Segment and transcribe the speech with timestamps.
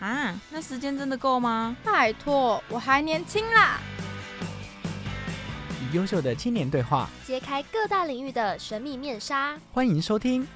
[0.00, 1.76] 啊，那时间真的够吗？
[1.82, 3.80] 拜托，我还年轻啦。
[5.82, 9.58] 与优秀的青年对话，揭开各大领域的神秘面纱。
[9.72, 10.46] 欢迎收听。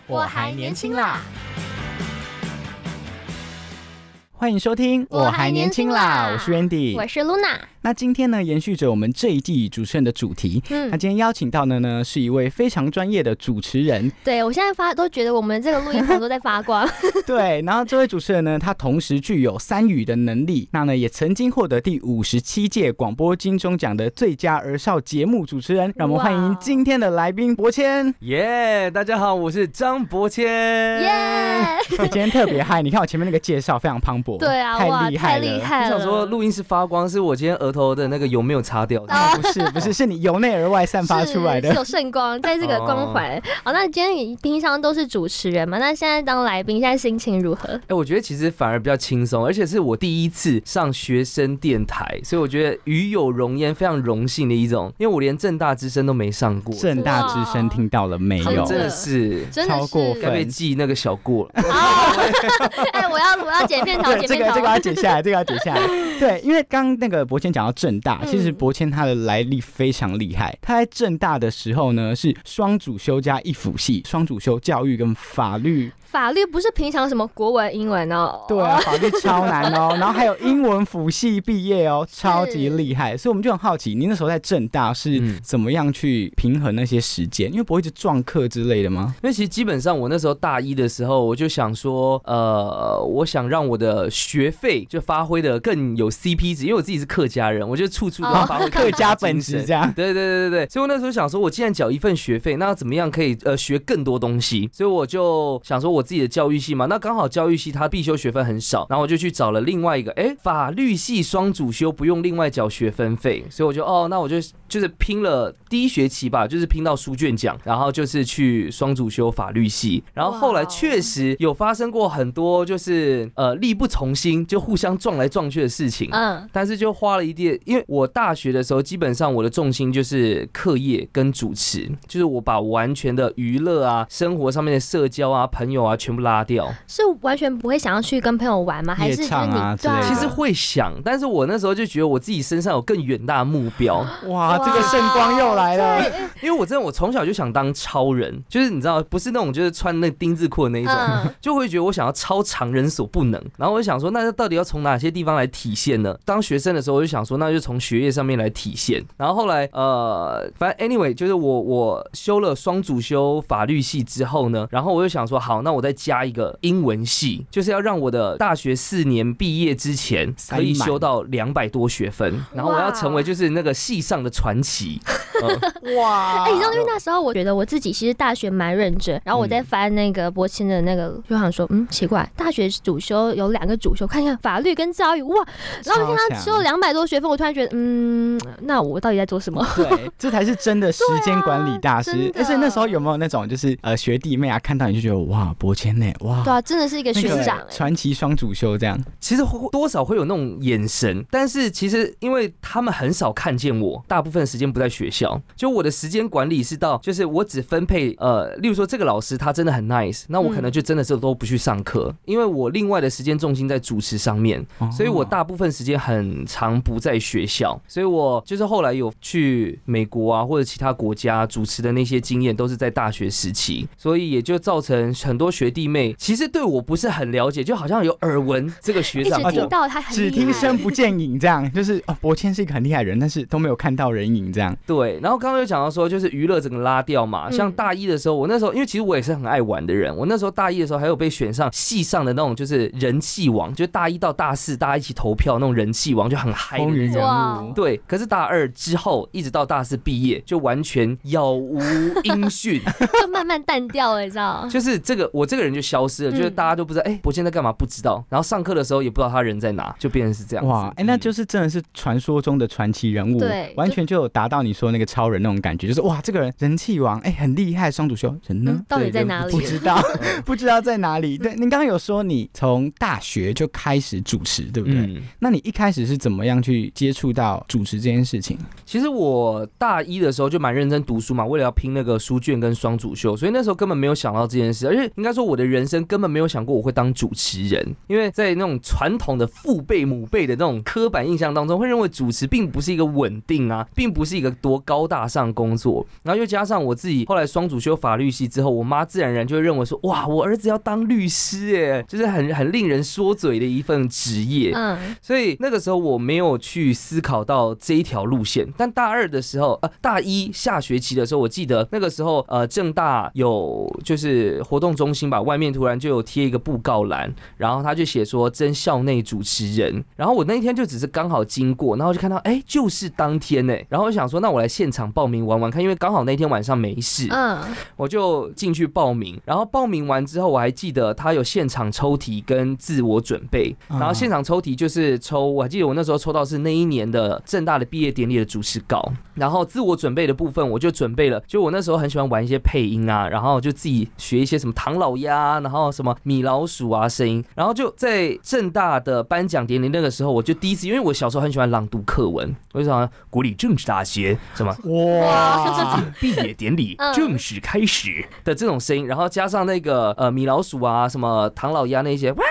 [4.42, 7.60] 欢迎收听，我还年轻啦我是 Randy，我是 Luna。
[7.82, 16.88] 那今天呢，延续着我们这一季主持人的主题，嗯那嗯，今天邀请到的呢是一位非常专业的主持人，对我现在发都觉得我们这个录音棚都在发光。
[17.24, 28.12] 对，然后这位主持人呢，他同时具有三语的能力，那呢也曾经获得第五十七届广播金钟奖的最佳儿少节目主持人，让我们欢迎今天的来宾博谦。
[28.20, 30.44] 耶大家好，我是张博谦。
[30.44, 31.52] 耶！
[31.90, 35.64] 你今天特别嗨，你看我前面那个介绍非常磅礴，对啊，哇，太厉害太了。
[35.64, 35.94] 害了。
[35.96, 39.02] 我想说，录音室发光是我今天额头的那个油没有擦掉。
[39.08, 41.68] 啊 不是不是，是你由内而外散发出来的。
[41.68, 43.40] 是是有圣光，在这个光环。
[43.64, 45.78] 好，那今天你平常都是主持人嘛？
[45.78, 47.68] 那现在当来宾，现在心情如何？
[47.88, 54.92] 哎、我觉得其实反而比较轻松，而且是我第一次上学生电台，所以我觉得与有荣焉，非常荣幸的一种。
[54.98, 58.64] 因为我连正大之声都没上过，正大之声听到了没有？
[58.64, 61.62] 真的是真的是超过分被记那个小过了。
[61.62, 62.20] 好，
[62.92, 64.12] 哎，我要我要剪片头。
[64.22, 65.86] 这个这个要解下来，这个要解 下来。
[66.18, 70.56] 对，因为刚刚那个博谦讲到正大，嗯其实博谦他的来历非常厉害。
[70.62, 75.90] 他在正大的时候呢，是双主修加一辅系，双主修教育跟法律。
[76.12, 78.44] 法律不是平常什么国文、英文哦。
[78.46, 79.96] 对啊，法律超难哦。
[79.98, 83.16] 然后还有英文辅系毕业哦，超级厉害。
[83.16, 87.50] 所以我们就很好奇，你那时候在正大是嗯怎么样去平衡那些时间？
[87.50, 89.14] 因为不会一直撞课之类的吗？
[89.22, 99.90] 因为其实基本上我那时候大一的时候，我就想说，呃，我想让我的学费就发挥的更有 CP 值，因为我自己是客家人，我就处处都要发挥客家本质质 这样。
[99.94, 104.68] 对对对对对，所以我那时候想说，我既然缴一份学费，那要怎么样可以呃学更多东西？
[104.70, 114.36] 所以我就想说我自己的教育系嘛，那刚好教育系它必修学分很少，然后我就去找了另外一个，哎，法律系双主修不用另外缴学分费，所以我就哦，那我就
[114.68, 136.72] 就是拼了第一学期吧，就是拼到书卷奖，然后就是去双主修法律系，然后后来确实有发生过很多就是呃力不从心，就互相撞来撞去的事情，嗯，但是就花了一点，因为我大学的时候，基本上我的重心就是课业跟主持，就是我把完全的娱乐啊、生活上面的社交啊、朋友啊全部拉掉。
[136.86, 138.94] 是完全不会想要去跟朋友玩吗？
[138.94, 146.04] 还是你对其实会想，但是我那时候就觉得我自己身上有更远大的目标，哇，这个圣光又来了。
[146.40, 156.16] 因为我真的我从小就想当超人，就是你知道，不是那种就是穿那丁字裤的那一种，嗯，就会觉得我想要超常人所不能，然后我就想说，那到底要从哪些地方来体现呢？
[156.24, 159.04] 当学生的时候，我就想说，那就从学业上面来体现。
[159.16, 175.00] 然后后来，呃，反正 anyway，就是我我修了双主修法律系之后呢，然后我就想说，好，那我再加一个英文系，就是要让我的大学四年毕业之前可以修到两百多学分，然后我要成为就是那个系上的传奇。
[175.42, 176.44] 嗯 哇。
[176.44, 185.44] 哎、你知道，因为那时候我觉得我自己其实大学蛮认真，然后我在翻那个博清的那个，就想说，嗯，奇怪，大学主修有两个主修，看一看法律跟教育，哇，
[185.84, 189.66] 然后我看他修了两百多学分，我突然觉得，嗯，那我到底在做什么？
[189.74, 192.12] 对，这才是真的时间管理大师。
[192.14, 192.32] 对啊。
[192.32, 192.40] 真的。
[192.40, 198.98] 而且那时候有没有那种就是呃学弟妹啊，看到你就觉得哇，博谦呢，哇，对啊，真的是一个那个学长、哎传奇双主修这样。
[199.18, 237.48] 其实会多少会有那种眼神，但是其实因为他们很少看见我，大部分时间不在学校，就我的时间管理是到，就是我只分配呃，例如说这个老师他真的很 nice，那我可能就真的是都不去上课，因为我另外的时间重心在主持上面，所以我大部分时间很长不在学校，所以我就是后来有去美国啊或者其他国家主持的那些经验都是在大学时期，所以也就造成很多学弟妹其实对我不是很了解，就好像有耳闻这个学一直长过听到他很只听声不见影，这样就是哦，博谦是一个很厉害的人，但是都没有看到人影，这样对，然后刚刚有讲到说，就是娱乐整个拉掉嘛。
[237.48, 247.22] 嗯像大一的时候，我那时候因为其实我也是很爱玩的人，我那时候大一的时候还有被选上系上的那种就是人气王，就大一到大四大家一起投票那种人气王，就很嗨的风云人那种。
[247.28, 247.72] 哇物。
[247.74, 251.78] 对，可是大二之后一直到大四毕业，就完全杳无
[252.22, 252.80] 音讯。
[253.20, 254.66] 就慢慢淡掉了，你知道？
[254.70, 258.24] 就是这个，我我这个人就消失了，嗯就是大家都不知道，哎，博谦在干嘛，不知道。
[258.28, 260.70] 然后上课的时候也不知道他人在哪，就变成是这样子。
[260.70, 268.72] 哇，哎、那嗯就是真的是传说中的传奇人物，对完全就有达到你说那个超人那种感觉，就是哇，这个人人气王，哎、很厉害，双主修人呢？
[268.72, 269.60] 嗯到底在哪里不？
[269.60, 271.36] 知道， 嗯不知道在哪里。
[271.36, 274.98] 对，您刚刚有说你从大学就开始主持，对不对？
[274.98, 278.56] 嗯，那你一开始是怎么样去接触到主持这件事情？
[278.84, 327.60] 其实我大一的时候就蛮认真读书嘛，为了要拼那个书卷跟双主修，所以那时候根本没有想到这件事，而且应该说我的人生根本没有想过我会当主持人，因为在那种传统的父辈母辈的那种刻板印象当中，会认为主持并不是一个稳定啊，并不是一个多高大上工作，然后又加上我自己后来双主修法律系之后，我妈自然而然就会认为说，哇，我儿子要当律师，哎，就是很很令人说嘴的一份职业，嗯，所以那个时候我没有去思考到这一条路线，但大二的时候，呃，大一下学期的时候，我记得那个时候，呃，正大有就是活动中心吧，外面突然就有贴一个布告栏，然后他就写说征校内主持人，然后我那一天就只是刚好经过，然后就看到，哎，就是当天呢，然后我想说，那我来现场报名玩玩看，因为刚好那天晚上没事，嗯，
[327.96, 333.98] 我就进去报名，然后报名完之后，我还记得他有现场抽题跟自我准备，啊。
[333.98, 354.76] 然后现场抽题就是抽，我还记得我那时候抽到是那一年的正大的毕业典礼的主持稿，然后自我准备的部分我就准备了，就我那时候很喜欢玩一些配音啊，然后就自己学一些什么唐老鸭，然后什么米老鼠啊声音，然后就在正大的颁奖典礼那个时候，我就第一次，因为我小时候很喜欢朗读课文，我就想国立政治大学什么。
[354.84, 357.12] 哇，毕业典礼嗯。
[357.12, 362.44] 正式开始的这种声音，然后加上那个呃米老鼠啊，什么唐老鸭那些哇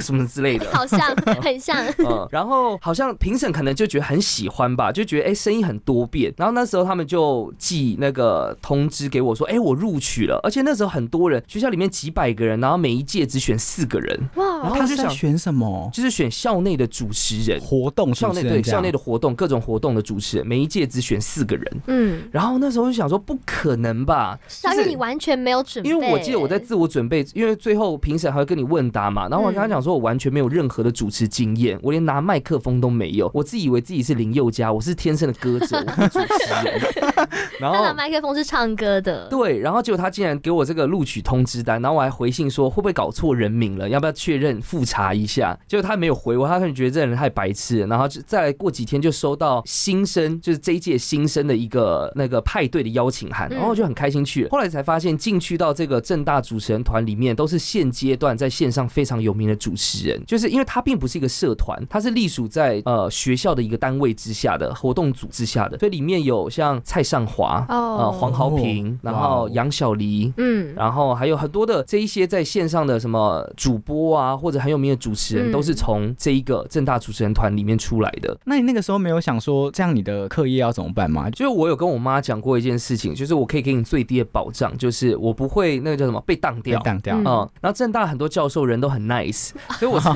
[0.00, 0.66] 什么之类的。
[0.72, 1.00] 好像
[1.40, 6.32] 很像， 嗯，然后好像评审可能就觉得很喜欢吧，就觉得哎声音很多变。
[6.36, 18.34] 然后那时候他们就寄那个通知给我说，哎我录取了，而且那时候很多人，学校里面几百个人，然后每一届只选四个人，哇然哇，后他就想选什么就是选校内的主持人，活动校？
[18.34, 21.82] 内对校内的活动各种活动的主持人，每一届只选四个人。
[21.86, 24.36] 嗯，然后那时候就想说，不可能吧？
[24.48, 36.80] 小雨你完全没有准备，因为我记得我在自我准备，因为最后评审还会跟你问答嘛，然后我跟他讲说，我完全没有任何的主持经验，我连拿麦克风都没有，我自以为自己是林宥嘉，我是天生的歌者，我不是主持人。
[37.60, 45.56] 然后麦克风是唱歌的，对，然后结果他竟然给我这个录取通知单，然后我还回信说会不会搞错人名了，要不要确认复查一下？
[45.68, 54.50] 结果他没有回我，他可能觉得这个人太白痴了，然后就再来过几天就收到新生，就是这一届新生的一个那个派对的邀请函，嗯然后我就很开心去了。
[54.50, 70.32] 后来才发现进去到这个正大主持人团里面，都是现阶段在线上非常有名的主持人，就是因为他并不是一个社团，他是隶属在呃学校的一个单位之下的活动组之下的，所以里面有像蔡尚华、呃哦，黄豪平，然后杨小黎。
[70.36, 78.36] 嗯，然后还有很多的这一些在线上的什么主播啊，或者很有名的主持人，嗯都是从这一个正大主持人团里面出来的。
[78.44, 81.30] 那你那个时候没有想说，这样你的课业要怎么办吗？
[81.30, 86.78] 就是我有跟我妈讲过一件事情，就是我可以给你最低的保障，就是我不会那个叫什么被当掉。
[86.78, 87.16] 被当掉。
[87.16, 90.08] 嗯嗯，然后正大很多教授人都很 nice， 所以我是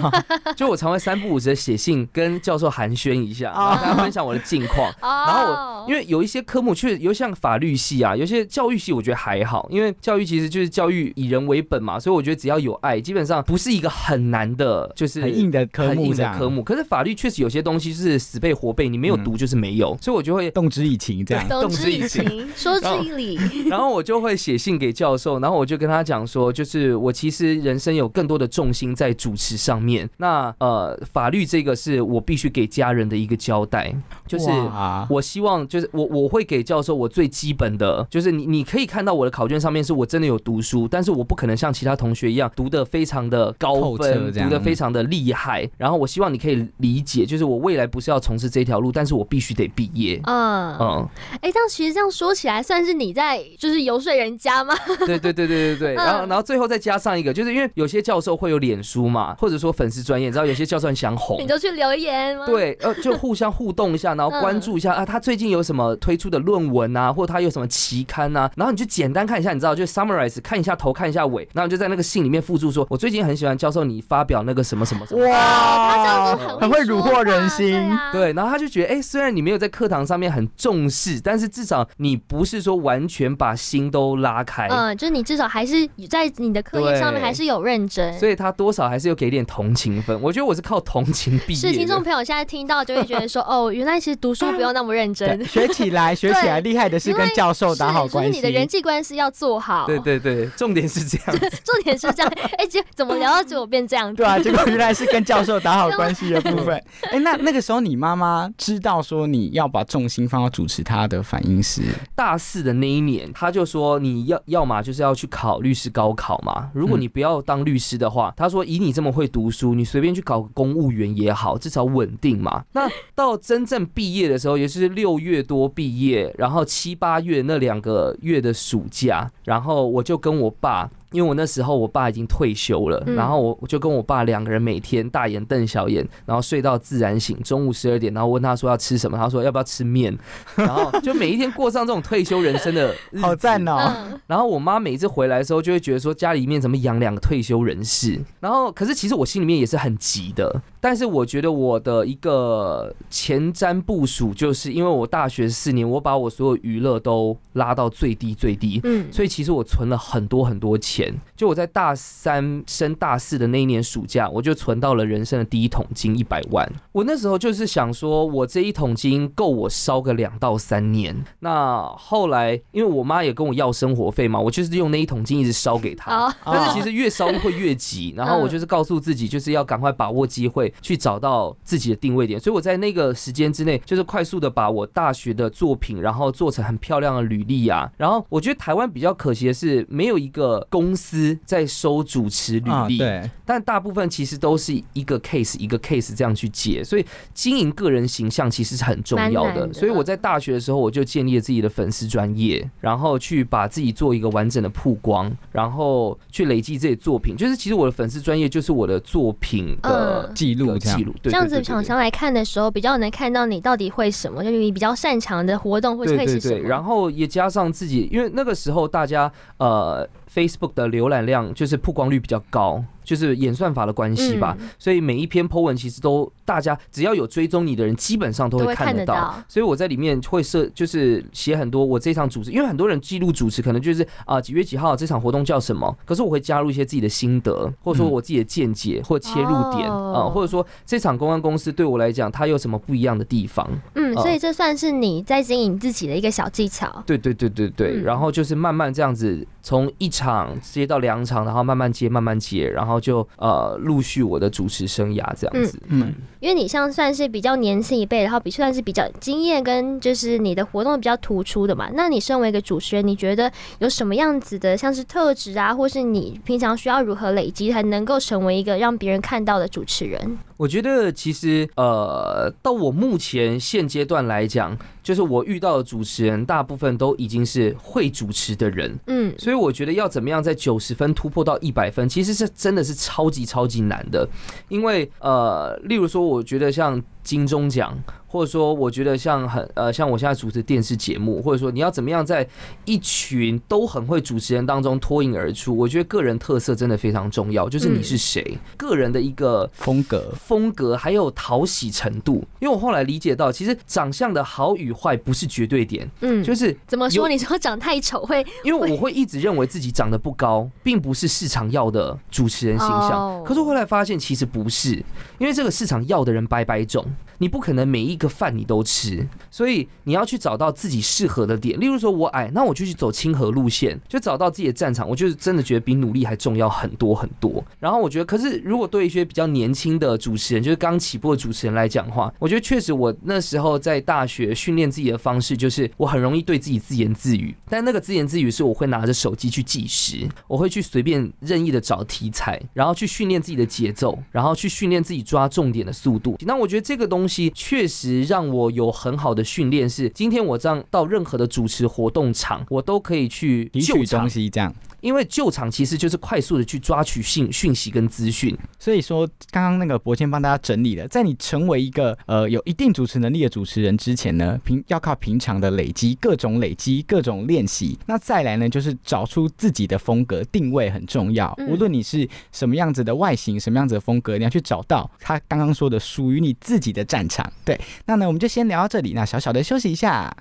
[0.56, 4.92] 就我常会三不五时的写信跟教授寒暄一下，然后跟他分享我的近况。
[5.00, 16.62] 然然后我因为有一些科目确实尤其像法律系啊，有些教育系我觉得还好，因为教育其实就是教育以人为本嘛，所以我觉得只要有爱，基本上不是一个很难的，就是很硬的科目很硬目，的科目。
[16.62, 20.48] 可是法律确实有些东西是死背活背，你没有读就是没有，所以我就会。
[20.58, 21.46] 动之以情这样。
[21.48, 30.10] 动动之以之以情，说之以理，然后我就会写信给教授，然后我就跟他讲说，就是我其实人生有更多的重心在主持上面。
[30.16, 33.94] 那呃，法律这个是我必须给家人的一个交代，
[34.26, 45.68] 就是哇我希望就是我我会给教授我最基本的，就是你你可以看到我的考卷上面是我真的有读书，但是我不可能像其他同学一样读的非常的高分，读的非常的厉害。
[45.78, 50.20] 然后我希望你可以理解，就是我未来不是要从事这条路，但是我必须得毕业。
[50.24, 51.08] 嗯，嗯，
[51.40, 54.74] 哎，这样其实这样说起来，算是你在就是游说人家吗？
[55.06, 61.48] 对对对对对对，然后嗯然后最后再加上一个，就是因为有些教授会有脸书嘛，或者说粉丝专业，你知道有些教授很想哄你。
[61.48, 75.26] 就去留言吗？，对，呃，就互相互动一下，然后关注一下、啊，他最近有什么推出的论文啊，或者他有什么期刊啊，然后你就简单看一下，你知道，就 summarize 看一下头，看一下尾，然后就在那个信里面附注说，我最近很喜欢教授你发表那个什么什么什么。
[75.26, 77.74] 他这样哇就，很很会虏获人心
[78.12, 90.18] 对，然后他就觉得，哎、虽然你没有在课堂上面很重视，但是至少你不是说完全把心都拉开，嗯，就是你至少还是在你的课业上面还是有认真，所以他多少还是有给点同情分。
[90.22, 91.98] 我觉得我是靠同情毕业是听众。
[92.02, 98.30] 朋友现在听到就会觉得说， 哦，原来其实读书不用那么认真，，学起来，学起来， 厉害的是跟教授打好关系。
[98.32, 99.84] 是你的人际关系要做好。
[99.86, 101.40] 对对对，重点是这样。
[101.64, 102.32] 重点是这样。
[102.56, 104.14] 哎，结怎么聊到最后变这样？
[104.14, 106.80] 对啊，结果原来是跟教授打好关系的部分。
[107.10, 111.82] 哎、那那个时候你妈妈知道说你要把重心放到主持，她的反应是，
[112.14, 116.70] 大四的那一年，她就说你要要么就是要去考律师高考嘛。
[116.72, 122.64] 如果你不要当律师的话，她说以你这么会读书，你随便去考个公务员也好，至少稳定嘛。
[122.72, 130.90] 那到真正毕业的时候，也是六月多毕业，然后七八月那两个月的暑假，然后我就跟我爸。
[131.12, 140.16] 因为我那时候我爸已经退休了，嗯然后我我就跟我爸两个人每天大眼瞪小眼，然后睡到自然醒，中午十二点，然后问他说要吃什么，他说要不要吃面，
[140.56, 148.18] 然后就每一天过上这种退休人生的日子好赞哦、嗯，然后我妈每次回来的时候，就会觉得说家里面怎么养两个退休人士。
[148.40, 150.60] 然后，可是其实我心里面也是很急的。
[150.80, 158.80] 但是我觉得我的一个前瞻部署，就是因为我大学四年，我把我所有娱乐都拉到最低最低。
[158.84, 160.97] 嗯，所以其实我存了很多很多钱，
[161.36, 166.70] 就我在大三升大四的那一年暑假，我就存到了人生的第一桶金一百万。
[166.92, 171.14] 我那时候就是想说，我这一桶金够我烧个两到三年。
[171.40, 176.28] 那后来因为我妈也跟我要生活费嘛，我就是用那一桶金一直烧给她。
[176.30, 182.38] 好，但是其实越烧会越急， 然后我就是告诉自己，就是要赶快把握机会，去找到自己的定位点。
[182.40, 187.90] 所以我在那个时间之内，就是快速的把我大学的作品，然后做成很漂亮的履历啊。
[187.96, 199.66] 然后我觉得台湾比较可惜的是，没有一个公司在收主持履啊，历，对，但大部分其实都是一个 case 一个 case 这样去解，所以经营个人形象其实是很重要的。
[199.66, 207.36] 的所以我在大学的时候，我就建立了自己的粉丝专业，然后去把自己做一个完整的曝光，然后去累积自己作品。
[207.36, 211.04] 就是其实我的粉丝专业就是我的作品的嗯记录这样的记。
[211.04, 216.68] 录，对这样子厂商来看的时候，比较能看到你到底会什么，就是你比较擅长的活动会对对对，会是什么。
[216.68, 229.14] 然后也加上自己，因为那个时候大家呃 Facebook 的浏览量就是曝光率比较高，就是演算法的关系吧，嗯所以每一篇 po 文其实都大家只要有追踪你的人，基本上都会看看得到。
[229.14, 229.44] 得到。
[229.48, 240.32] 所以我在里面会设，就是写很多我这场主持，因为很多人记录主持可能就是啊、几月几号这场活动叫什么，可是我会加入一些自己的心得，或者说嗯我自己的见解或切入点啊、哦。
[240.34, 243.68] 或者说这场公关公司对我来讲它有什么不一样的地方。
[243.94, 247.02] 嗯，哦所以这算是你在经营自己的一个小技巧。
[247.06, 248.02] 对对对对对，嗯。
[248.02, 255.80] 然后就是慢慢这样子，从一场接到两场，然后慢慢接，慢慢接，然后就呃陆续我的主持生涯这样子。
[255.88, 261.88] 嗯，因为你像算是比较年轻一辈，然后比算是比较经验跟就是你的活动比较突出的嘛。
[261.94, 270.38] 那你身为一个主持人，你觉得有什么样子的像是特质啊，或是你平常需要如何累积，才能够成为一个让别人看到的主持人？
[270.58, 284.28] 我觉得其实呃，到我目前现阶段来讲，就是我遇到的主持人大部分都已经是会主持的人，嗯，所以我觉得要怎么样在九十分突破到一百分，其实是真的是超级超级难的。
[284.68, 287.96] 因为呃，例如说，我觉得像金钟奖，
[288.28, 292.46] 或者说我觉得像很呃，像我现在主持电视节目，或者说你要怎么样在
[292.84, 302.44] 一群都很会主持人当中脱颖而出，我觉得个人特色真的非常重要，就是你是谁，个人的一个风格，风格还有讨喜程度。
[302.60, 307.28] 因为我后来理解到，其实长相的好与坏不是绝对点，嗯，就是怎么说？
[307.28, 313.12] 你说长太丑会因为我会一直认为自己长得不高，并不是市场要的主持人形象。
[313.12, 315.02] 哦可是后来发现其实不是，
[315.38, 317.02] 因为这个市场要的人百百种，
[317.38, 321.80] 你不可能每一个饭你都吃，所以你要去找到自己适合的点。
[321.80, 325.08] 例如说我矮，那我就去走亲和路线，就找到自己的战场。
[325.08, 327.64] 我就是真的觉得比努力还重要很多很多。
[327.78, 346.36] 然后我觉得，可是如果对一些比较年轻的主持人，就是刚起步的主持人来讲的话，我觉得确实我那时候在大学训练自己的方式，就是我很容易对自己自言自语，但那个自言自语是我会拿着手机去计时，我会去随便任意的找题材，然后去训练自己的节奏，然后去训练自己抓重点的速度。
[346.40, 354.74] 那我觉得这个东西确实让我有很好的训练，是今天我这样到任何的主持活动场，我都可以去提取东，西这样。
[355.00, 358.56] 因为救场其实就是快速的去抓取讯讯息跟资讯。
[358.80, 367.96] 所以说，刚刚那个博谦帮大家整理了，在你成为一个呃有一定主持能力的主持人之前呢，平要靠平常的累积，各种累积，各种练习。
[368.06, 371.54] 那再来呢，就是找出自己的风格定位很重要。
[371.58, 377.48] 嗯无论你是什么样子的外形，什么样子的风格，你要去找到他刚刚说的属于你自己的战场。
[377.64, 380.34] 对，那呢，我们就先聊到这里，那小小的休息一下。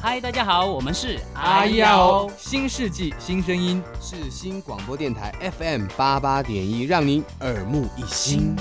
[0.00, 8.56] 嗨，大家好，我们是阿耀，新世纪新声音，是新广播电台 FM 八八点一，让您耳目一新。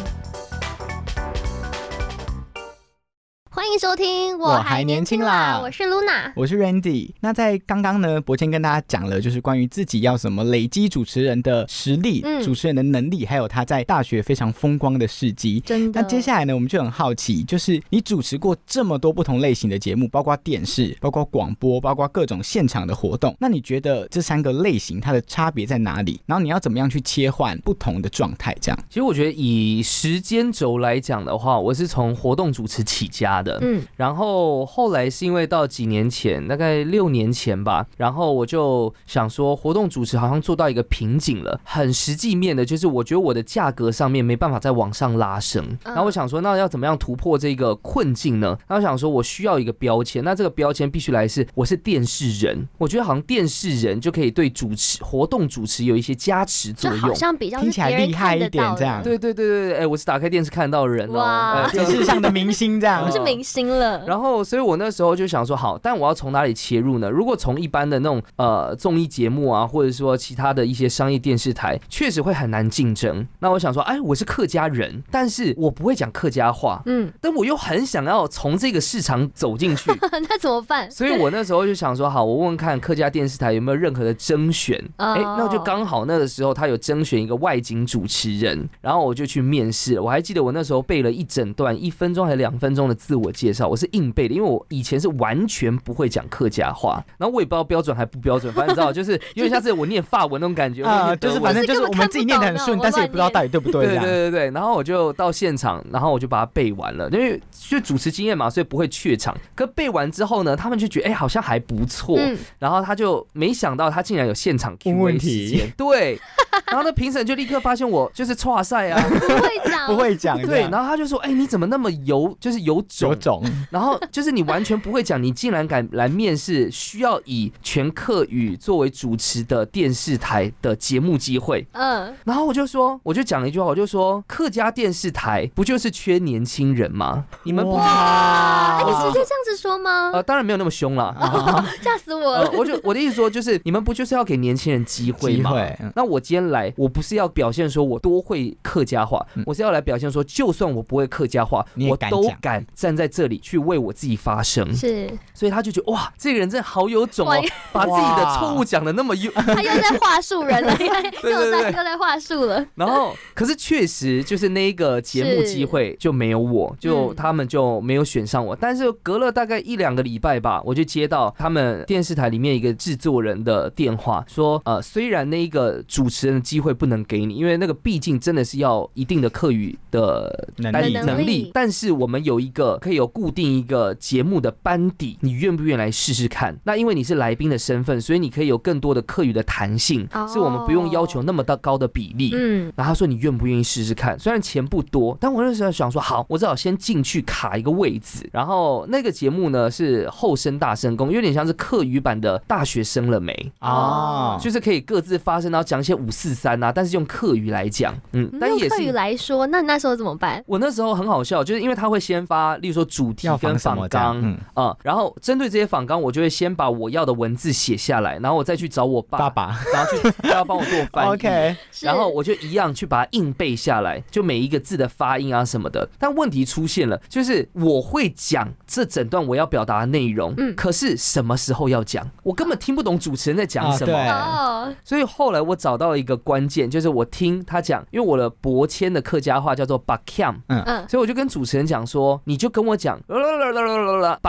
[3.51, 6.31] 欢迎收听，我还年轻啦我是 Luna。
[6.35, 7.09] 我是 Randy。
[7.19, 15.59] 那在刚刚呢，博谦跟大家讲了，就是关于自己要怎么累积主持人的实力、嗯主持人的能力，还有他在大学非常风光的事迹。
[15.65, 15.99] 真的。
[15.99, 26.21] 那接下来呢，我们就很好奇，就是你主持过这么多不同类型的节目，包括电视、包括广播、包括各种现场的活动，那你觉得这三个类型它的差别在哪里？
[26.27, 28.55] 然后你要怎么样去切换不同的状态？
[28.61, 41.59] 这样其实我觉得以时间轴来讲的话，我是从活动主持起家的，嗯，然后后来是因为到几年前，大概六年前吧，然后我就想说，活动主持好像做到一个瓶颈了。
[41.63, 45.77] 很实际面的，就是我觉得我的价格上面没办法再往上拉升。
[45.83, 48.57] 然后我想说，那要怎么样突破这个困境呢？
[48.67, 52.67] 然后想说我需要一个标签，那这个标签必须来是我是电视人。
[52.77, 57.13] 我觉得好像电视人就可以对主持活动主持有一些加持作用就好。
[57.13, 63.11] 像比较听起来厉害一点这样对对对对对，哎，我是打开电视看到人哦，电视上的明星这样 我。
[63.11, 64.05] 是明星了。
[64.05, 67.09] 然后，所以我那时候就想说，好，但我要从哪里切入呢？
[67.09, 73.27] 如果从一般的那种呃综艺节目啊，或者说其他的一些商业电视台，确实会很难竞争。
[73.39, 79.91] 那我想说，哎，我是客家人，但是我不会讲客家话，嗯，但我又很想要从这个市场走进去。
[80.29, 80.89] 那怎么办？
[80.89, 84.79] 所以我那时候就想说，好，我问问看客家电视台有没有任何的甄选。
[84.97, 90.03] 哦哎、那就刚好那个时候他有甄选一个外景主持人，然后我就去面试了。
[90.03, 100.83] 我还记得我那时候背了一整段一分钟还两分钟的自我介绍，我是硬背的，因为我以前是完全不会讲客家话，然后我也不知道标准还不标准，反正你知道，就是 因为像是我念法文那种感觉，
[101.17, 103.97] 就是反正就是我们自己念的很顺，但是也不知道到底对不对对。
[103.99, 109.35] 对对对，然后我就到现场，然后我就把它背完了，因为就主持经验嘛，所以不会怯场。
[109.55, 116.19] 可背完之后呢，他们就觉得哎、好像还不错，嗯，然后他就没想到他竟然有现场 Q 问时间， 对，
[116.67, 137.25] 然后那评审就立刻发现我就是错赛啊， 不会讲，不会讲对，然后他就说，哎、你怎么那么有就是有种有，种然后就是你完全不会讲，你竟然敢来面试需要以全客语作为主持的电视台的节目机会，嗯，然后我就说，我就讲了一句话，我就说，客家电视台不就是缺年轻人吗？
[137.43, 140.11] 你们不就啊，你哇直接这样子说吗？
[140.13, 141.15] 呃，当然没有那么凶了。
[141.81, 142.51] 吓死我呃，了！
[142.57, 145.49] 我就我的意思说，就是你们不就是要给年轻人机会吗？
[145.51, 154.75] 机会嗯那我今天来，我不是要表现说我多会客家话，嗯我是要来表现说，就算我不会客家话我都敢站在这里去为我自己发声。
[154.75, 159.31] 是所以他就觉得哇，这个人真的好有种哦， 把自己的错误讲的那么优。
[159.39, 162.65] 他又在话术人了， 又在对又在话术了。
[162.75, 168.53] 然后，可是确实就是那一个节目机会就没有我，就嗯他们就没有选上我。
[168.53, 186.57] 但是隔了大概一两个礼拜吧，我就接到他们电视台里面一个制作人的电话，说呃，虽然那一个主持人的机会不能给你，因为那个毕竟真的是要一定的课语的能力能力但是我们有一个可以有固定一个节目的班底，你愿不愿意来试试看？
[186.63, 192.31] 那因为你是来宾的身份，所以你可以有更多的课余的弹性，哦是我们不用要求那么的高的比例。
[192.33, 194.17] 嗯，然后他说你愿不愿意试试看？
[194.17, 198.27] 虽然钱不多，但我那时候想说好，我只好先进去卡一个位置。
[198.33, 203.51] 然后那个节目呢是后生大声公，有点像是课余版的大学生了没？
[203.59, 208.91] 哦，就是可以各自发声，然后讲一些五四三啊，但是用课余来讲，嗯，但也用客语是。
[208.93, 210.43] 来说，那你那时候怎么办？
[210.47, 214.37] 我那时候很好笑，就是因为他会先发，例如说主题跟访纲，嗯。
[214.53, 219.59] 啊、然后针对这些访纲，我就会先把我要的文字写下来，然后我再去找我爸，爸爸。
[219.73, 221.09] 然后去他要帮我做翻译。
[221.13, 225.87] OK，然后我就一样去把它硬背下来，就每一个字的发音啊什么的。
[225.97, 230.55] 但问题出现了，就是我会讲这整段我要表达的内容，嗯。
[230.55, 233.93] 可是什么时候要讲，我根本听不懂主持人在讲什么。
[233.95, 240.61] 啊对哦，所以后来我找到了一个关键，就是我听他讲，因为我的博谦的客家话叫做 b a k a m 嗯。
[240.65, 243.13] 嗯，所以我就跟主持人讲说，你就跟我讲 b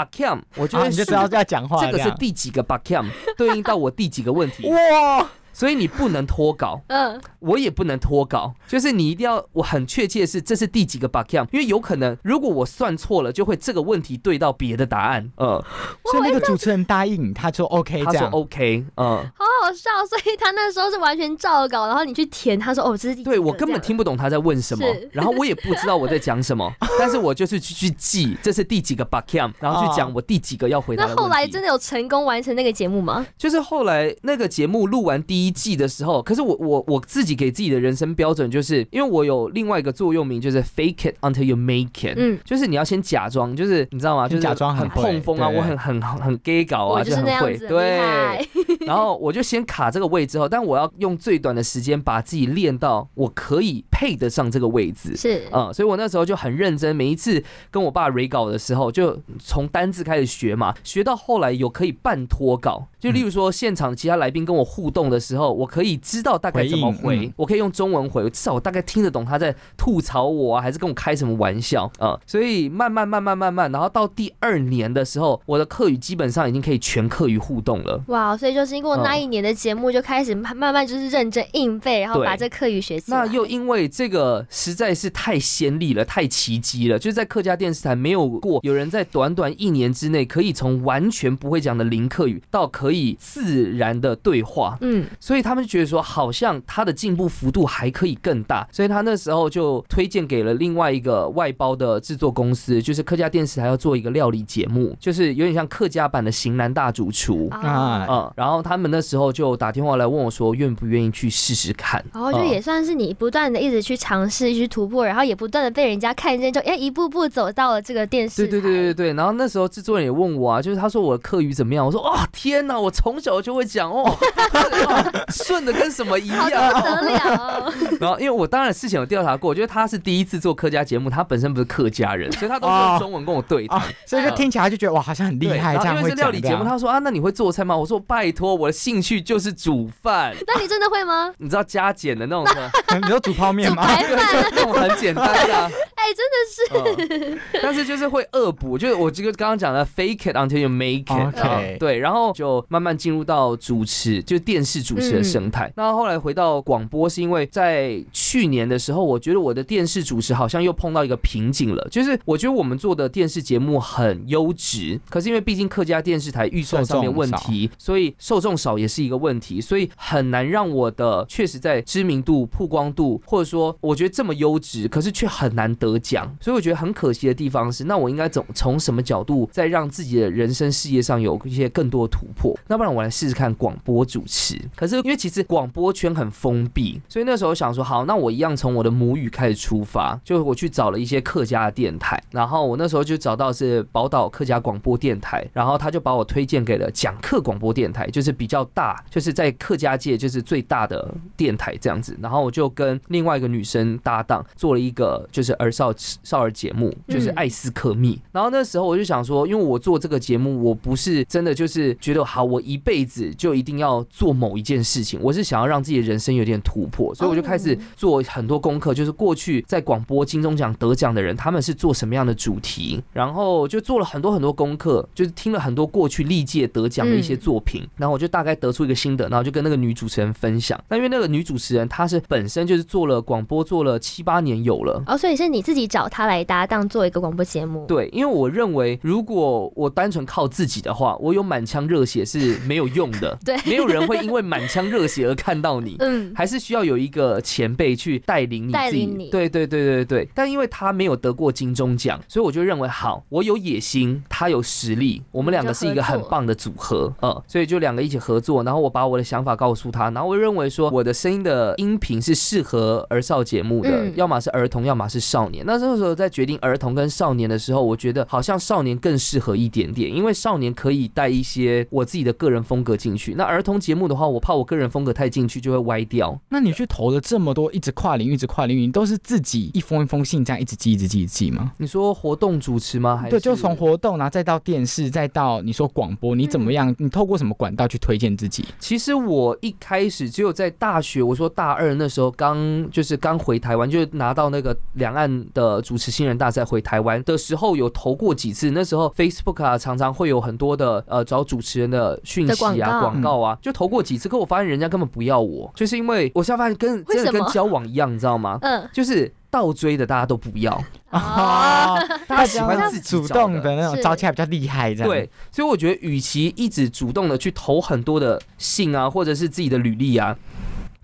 [0.00, 2.62] a k a m 我就啊，会你就知道要讲话这个是第几个
[2.94, 5.28] a m 对应到我第几个问题，哇，
[5.60, 6.80] 所以你不能脱稿。
[6.86, 15.30] 嗯，我也不能脱稿，就是你一定要我很确切是这是第几个 b u c k 因为有可能如果我算错了，就会这个问题对到别的答案。
[15.36, 15.62] 嗯，
[16.10, 19.90] 所以那个主持人答应，他说 OK 他说，OK，嗯、好好笑。
[20.08, 31.14] 所以他那时候是完全照稿，然后你去填，他说哦，这是第对我根本听不懂他在问什么，然后我也不知道我在讲什么， 但是我就是去去记这是第几个 b u c k 然后去讲我第几个要回答那。
[31.14, 33.26] 后来真的有成功完成那个节目吗？
[33.36, 44.28] 就是后来那个节目录完第第一季的时候，可是我我我自己给自己的人生标准就是，因为我有另外一个座右铭，就是 fake it until you make it，嗯，就是你要先假装，就是你知道吗？
[44.28, 48.86] 就是假装很很会碰风啊，我很很很 gay 搞啊，就是很会，那样子，对。
[48.86, 55.16] 然后我就先卡这个位之后，但我要用最短的时间把自己练到我可以配得上这个位置。
[55.16, 78.00] 是，嗯，所以我那时候就很认真，每一次跟我爸 re 稿的时候，就从单字开始学嘛，学到后来有可以半脱稿，就例如说现场其他来宾跟我互动的时候，我可以知道大概怎么回，我可以用中文回，至少我大概听得懂他在吐槽我啊，还是跟我开什么玩笑啊、嗯所以慢慢慢慢慢慢，然后到第二年的时候，我的课语基本上已经可以全课语互动了。
[78.08, 83.18] 哇，所以就是经过那一年的节目，就开始慢慢慢就是认真硬背，然后把这课语学起来。
[83.18, 107.48] 那又因为这个实在是太先例了，太奇迹了，就是在客家电视台没有过有人在短短一年之内可以从完全不会讲的零课语到可以自然的对话，嗯，所以他们就觉得说好像他的进步幅度还可以更大，所以他那时候就推荐给了另外一个外包的制作公司，就是客家电视台要做一个料理节目，就是有点像客家版的《型男大主厨》。
[107.54, 112.04] 啊，啊，嗯，然后他们那时候就打电话来问我说，愿不愿意去试试看？
[112.12, 112.50] 然后就嗯。
[112.50, 121.86] 也算是你不断的一直去尝试、去突破，然后也不断的被人家看见，就哎一步步走到了这个电视对对对对对，然后那时候制作人也问我啊，就是他说我的课余怎么样？
[121.86, 126.44] 我说哦天哪，我从小就会讲哦，哦 顺的跟什么一样。
[126.44, 133.66] 不得了哦，然后因为我当然事前有调查过，我觉得他是第一次做客家节目，他本身不是客家人， 所以他都是用中文跟我对
[134.06, 137.76] 所以就听起来就觉得哇，好像很厉对，害，然后因为是料理节目，他说啊，那你会做菜吗？
[137.76, 141.32] 我说拜托，我的兴趣就是煮饭，那你真的会吗？
[141.38, 142.44] 你知道加减的那种
[143.00, 143.86] 你说煮泡面吗？
[143.86, 145.70] 白对，就那种很简单的啊。
[145.94, 155.70] 哎，真的是，嗯，但是就是会恶补，就是我这个刚刚讲的 fake it until you make it，、对，然后就慢慢进入到主持，就是电视主持的生态。
[155.76, 182.56] 那后来回到广播，是因为在去年的时候，我觉得我的电视主持好像又碰到一个瓶颈了，就是我觉得我们做的电视节目很优质，可是因为毕竟客家电视台预算上面问题， 所以受众少也是一个问题，所以很难让我的确实在知名度、曝光度，或者说我觉得这么优质，可是却很难得奖，所以我觉得很可惜的地方是，那我应该怎从什么角度再让自己的人生事业上有一些更多突破？
[182.66, 184.60] 那不然我来试试看广播主持。
[184.76, 202.16] 可是因为其实广播圈很封闭，所以那时候想说，好，那我一样从我的母语开始出发，就我去找了一些客家的电台，然后我那时候就找到是宝岛客家广播电台，然后他就把我推荐给了讲课广播电台，就是比较大，就是在客家界就是最大的电台这样子。
[202.20, 208.20] 然后我就跟另外一个女生搭档做了一个就是儿少少儿节目，就是嗯艾斯克密。
[208.32, 230.78] 然后那时候我就想说，因为我做这个节目，我不是真的就是觉得好，我一辈子就一定要做某一件事情，我是想要让自己的人生有点突破，所以我就开始做很多功课，就是过去在广播金钟奖得奖的人，他们是做什么样的主题，然后就做了很多很多功课，就是听了很多过去历届得奖的一些作品，然后我就大概得出一个心得，然后就跟那个女主持人分享。
[230.88, 245.96] 那因为那个女主持人她是本身就是做了广播做了七八年有了，哦，所以是你自己找她来搭档做一个广播节目，，对，因为我认为，如果我单纯靠自己的话，我有满腔热血是没有用的 对没有人会因为满腔热血而看到你。
[246.00, 250.28] 嗯，还是需要有一个前辈去带领你自己，带领你对对对对对。
[250.34, 258.62] 但因为他没有得过金钟奖，所以我就认为好，我有野心，他有实力，我们两个是一个很棒的组合，嗯，所以就两个一起合作。
[258.62, 265.64] 然后我把我的想法告诉他，然后我认为说我的声音的音频是适合儿少节目的，嗯要么是儿童，要么是少年。
[265.66, 273.34] 那这个时候在决定儿童跟少年的时候，我觉得好像少年更适合一点点，因为少年可以带一些我自己的个人风格进去。
[273.34, 276.38] 那儿童节目的话，我怕我个人风格太进去就会歪掉。
[276.48, 281.72] 那你去投了这么多，一直跨领域，一直跨领域，你都是自己一封一封信这样一直寄，一直寄，一直寄吗？
[281.78, 283.16] 你说活动主持吗？
[283.16, 286.94] 还是对，就从活动，然后再到电视，再到你说广播，你怎么样？
[286.98, 288.64] 你透过什么管道去推荐自己？
[288.78, 298.70] 其实我一开始只有在大学，我说大二那时候刚就是刚回台湾，就拿到那个两岸的主持新人大赛回台湾的时候，有投过几次。
[298.70, 303.30] 那时候 Facebook 啊，常常会有很多的呃找主持人的讯息啊、广告。
[303.30, 304.28] 告啊，就投过几次。
[304.28, 308.58] 可我发现人家根本不要我，就是因为我现在发现跟真的跟交往一样，你知道吗？
[308.62, 310.72] 嗯，就是倒追的大家都不要，
[311.10, 315.08] 啊， 大家喜欢自己主动的那种是招起来比较厉害，这样。
[315.08, 320.36] 对，所以我觉得，与其一直主动的去投很多的信啊，或者是自己的履历啊，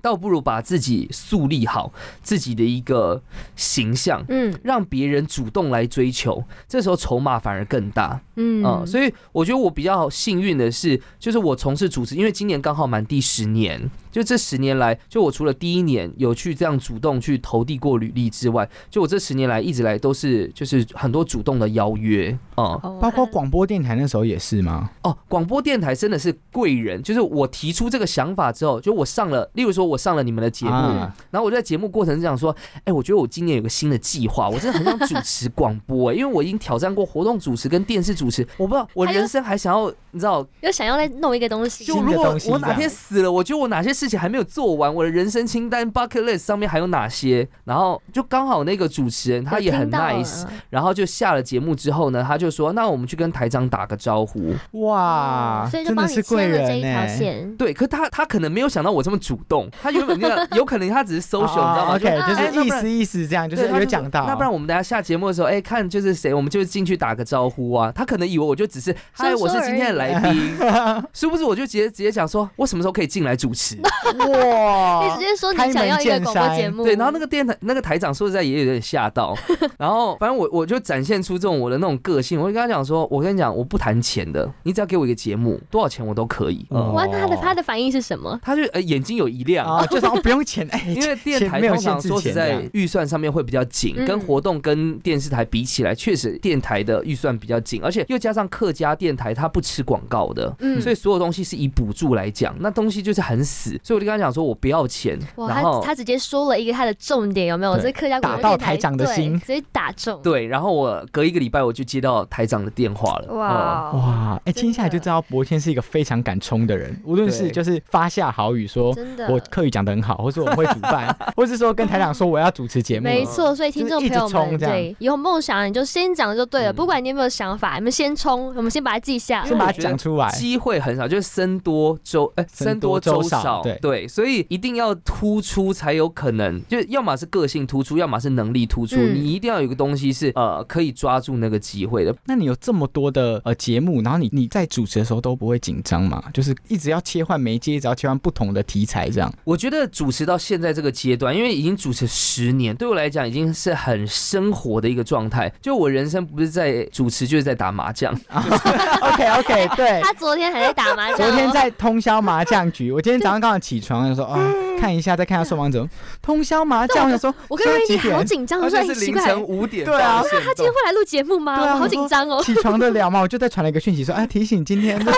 [0.07, 1.93] 倒不如把自己树立好
[2.23, 3.21] 自己的一个
[3.57, 4.25] 形象。
[4.29, 8.21] 嗯让别人主动来追求，这时候筹码反而更大。
[8.37, 24.89] 嗯嗯，所以我觉得我比较幸运的是，就是我从事主持，因为今年刚好满第十年，就这十年来，就我除了第一年有去这样主动去投递过履历之外，就我这十年来一直来都是就是很多主动的邀约哦、哦包括广播电台那时候也是吗？
[25.03, 54.55] 哦，广播电台真的是贵人，就是我提出这个想法之后，就我上了，例如说我上了你们的节目，啊然后我就在节目过程中讲说，哎、我觉得我今年有个新的计划，我真的很想主持广播、哎，因为我已经挑战过活动主持跟电视主持，我不知道我人生还想要，你知道，又想要再弄一个东西，就如果我哪天死了，我觉得我哪些事情还没有做完，我的人生清单 bucket list 上面还有哪些，然后就刚好那个主持人他也很 nice，然后就下了节目之后呢，他就说，那我们去跟台长打个招呼。
[54.73, 57.09] 哇，所以就帮你真的是贵牵了这人一条呢。
[57.09, 57.57] 线。
[57.57, 61.93] 对，可他他可能没有想到我这么主动，他原本那个 有可能他只是 social，、你知道吗？
[61.93, 64.27] 哦 OK，哎就是意思意思这样，就是有讲到。
[64.27, 67.93] 那不然我们等下下节目的时候，哎、看就是谁，我们就进去打个招呼啊。
[67.93, 70.57] 他可能以为我就只是嗨，我是今天的来宾，
[71.13, 73.77] 殊不知我就直接直接讲说，我什么时候可以进来主持？
[74.05, 79.37] 哇 你直接说你想要一个广播节目，对，然后那个电台那个台长说实在也有点吓到，
[79.79, 86.67] 然后反正我我就展现出这种我的那种个性，我就跟他讲说，我跟你讲，我不谈钱的，你只要给我一个节目，多少钱我都可以。
[86.71, 88.39] 嗯哇，那他的他的反应是什么？
[88.43, 94.07] 他就呃眼睛有一亮，啊，就是哦 不用钱哎，因为电台通常说实在预算上面会比较紧，嗯。
[94.07, 100.81] 跟活动跟电视台比起来，确实电台的预算比较紧，而且又加上客家电台它不吃广告的，嗯。
[100.81, 107.77] 所以所有东西是以补助来讲，那东西就是很死，所以我就跟他讲说我不要钱，哇，然后他他直接说了一个他的重点，有没有？
[107.77, 109.39] 对这客家广播电台打到台长的心。
[109.39, 110.21] 直接打中。
[110.25, 124.75] 对，然后我隔一个礼拜我就接到台长的电话了，嗯哇哇，哎，真听下来就知道博谦是一个非常敢冲的人，无论是就是发下好语说真的，我客语讲得很好，或是我会煮饭， 或是说跟台长说我要主持节目，没错，所以听众朋友们，这样。
[124.75, 126.75] 对，有梦想你就先讲就对了，嗯。
[126.75, 129.45] 不管你有没有想法，你们先冲，我们先把它记下。
[129.45, 130.29] 先把它讲出来。
[130.33, 142.15] 机会很少，就是僧多粥，哎、僧僧多粥多粥少少，对所以一定要突出才有可能，就要么是个性突出，要么是能力突出，嗯你一定要有个东西是呃可以抓住那个机会的。
[142.27, 146.23] 那你有这么多的呃节目，然后你你在主持的时候都不会紧张吗？
[146.33, 149.33] 就是一直要切换媒介，一直要切换不同的题材这样。
[149.45, 155.53] 我觉得主持到现在这个阶段，因为已经主持十年，对我来讲已经是很生活的一个状态。
[155.61, 158.13] 就我人生不是在主持，就是在打麻将。
[158.33, 160.01] OK OK，对。
[160.03, 164.39] 他昨天还在打麻将哦，昨天在通宵麻将局，我今天早上刚好起床，就说啊，
[164.79, 165.87] 看一下，再看一下受访者，
[166.23, 168.17] 通宵麻将，我想说，我跟现在 Randy 几点？
[168.17, 171.79] 好紧张，我而说且是凌哎奇怪，晨五点对啊他今天会来录节目吗？
[171.79, 173.21] 好紧张哦，起床得了吗？
[173.21, 175.13] 我就再传了一个讯息说， 哎，提醒今天特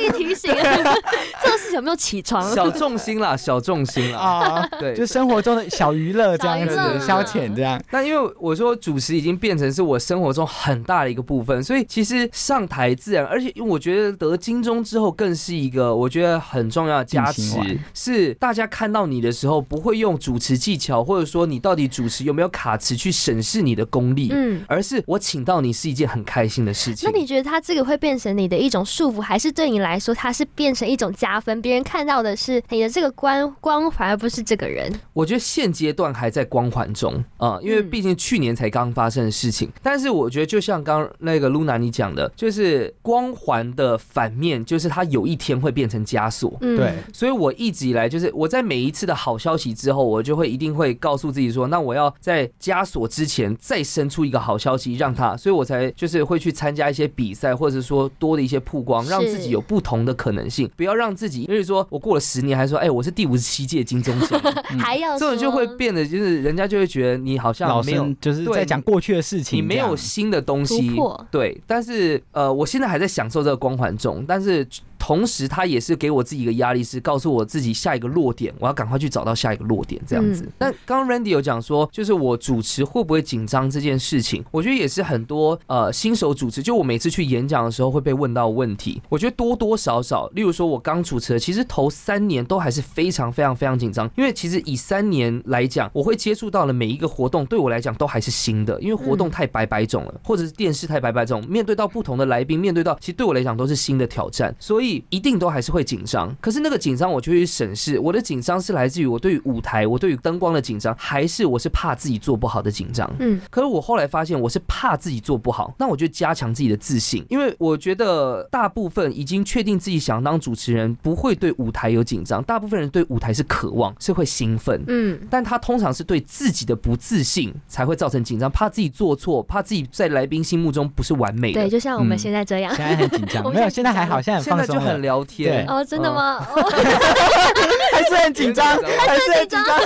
[0.00, 2.52] 意提醒，这个是有没有起床？
[2.54, 4.18] 小重心啦，小重心啦。
[4.18, 7.80] 啊，对，就生活中的小娱乐这样子消遣这样。
[7.90, 17.58] 那因为我说主持已经变成是我生活中很大的一个部分，所以其实上台自然，而且因为我觉得得金钟之后更是一个我觉得很重要的加持
[17.94, 24.62] 是大家看到你的时候不会用主持技巧，或者说你到底主持有没有卡词去审视你的功力，嗯。
[24.68, 27.08] 而是我请到你是一件很开心的事情。
[27.10, 31.60] 那你觉得他这个会变成你的一种束缚，还是对你来说，他是变成一种加分？
[31.62, 34.92] 别人看到的是你的这个光光环，而不是这个人。
[35.12, 39.70] 我觉得现阶段还在光环中啊、因为嗯毕竟去年才刚发生的事情。
[39.82, 46.55] 但是我觉得就像刚刚那个 Luna 你讲的，就是光环的反面，就是它有一天会变成枷锁。
[46.60, 64.40] 嗯，对，所以我一直以来就是我在每一次的好消息之后，我就会一定会告诉自己说，那我要在枷锁之前再生出一个好消息，让他，所以我才就是会去参加一些比赛，或者说多的一些曝光，让自己有不同的可能性，不要让自己，因为说我过了十年还说，哎，我是第五十七届金钟奖，
[64.78, 70.96] 还要这种就会变得就是人家就会觉得你好像老没有就是在讲过去的事情，你没有新的东西，
[71.30, 74.66] 对，但是呃，我现在还在享受这个光环中，但是
[74.98, 80.44] 同时他也是给我自己一个压力，是告诉我自己下一个落点，我要赶快去找到下一个落点，这样子。
[80.44, 106.34] 嗯但刚刚 Randy 有讲说，就是我主持会不会紧张这件事情，我觉得也是很多呃新手主持，就我每次去演讲的时候会被问到问题，我觉得多多少少，例如说我刚主持的，其实头三年都还是非常非常非常紧张，因为其实以三年来讲，我会接触到的每一个活动，对我来讲都还是新的，因为活动嗯太百百种了，或者是电视太百百种，面对到不同的来宾，面对到其实对我来讲都是新的挑战，所以一定都还是会紧张。
[106.40, 113.10] 可是那个紧张，我就会去审视，我的紧张是来自于我对于舞台、我对于灯光的紧张，还是我是怕自己做不好的紧张？
[113.18, 124.82] 嗯，可是我后来发现，我是怕自己做不好，那我就加强自己的自信，因为我觉得大部分已经确定自己想当主持人，不会对舞台有紧张，大部分人对舞台是渴望，是会兴奋。
[124.88, 131.62] 嗯，但他通常是对自己的不自信才会造成紧张，怕自己做错，怕自己在来宾心目中不是完美的。
[131.62, 135.66] 对，就像我们嗯现在这样现，在很紧张 没有，现在还好，现在很放现在就就很聊天。
[135.66, 136.14] 哦，真的嗯？
[136.14, 136.46] 吗？
[136.54, 136.62] 哦
[137.92, 139.78] 还是很 紧张，还是很紧张。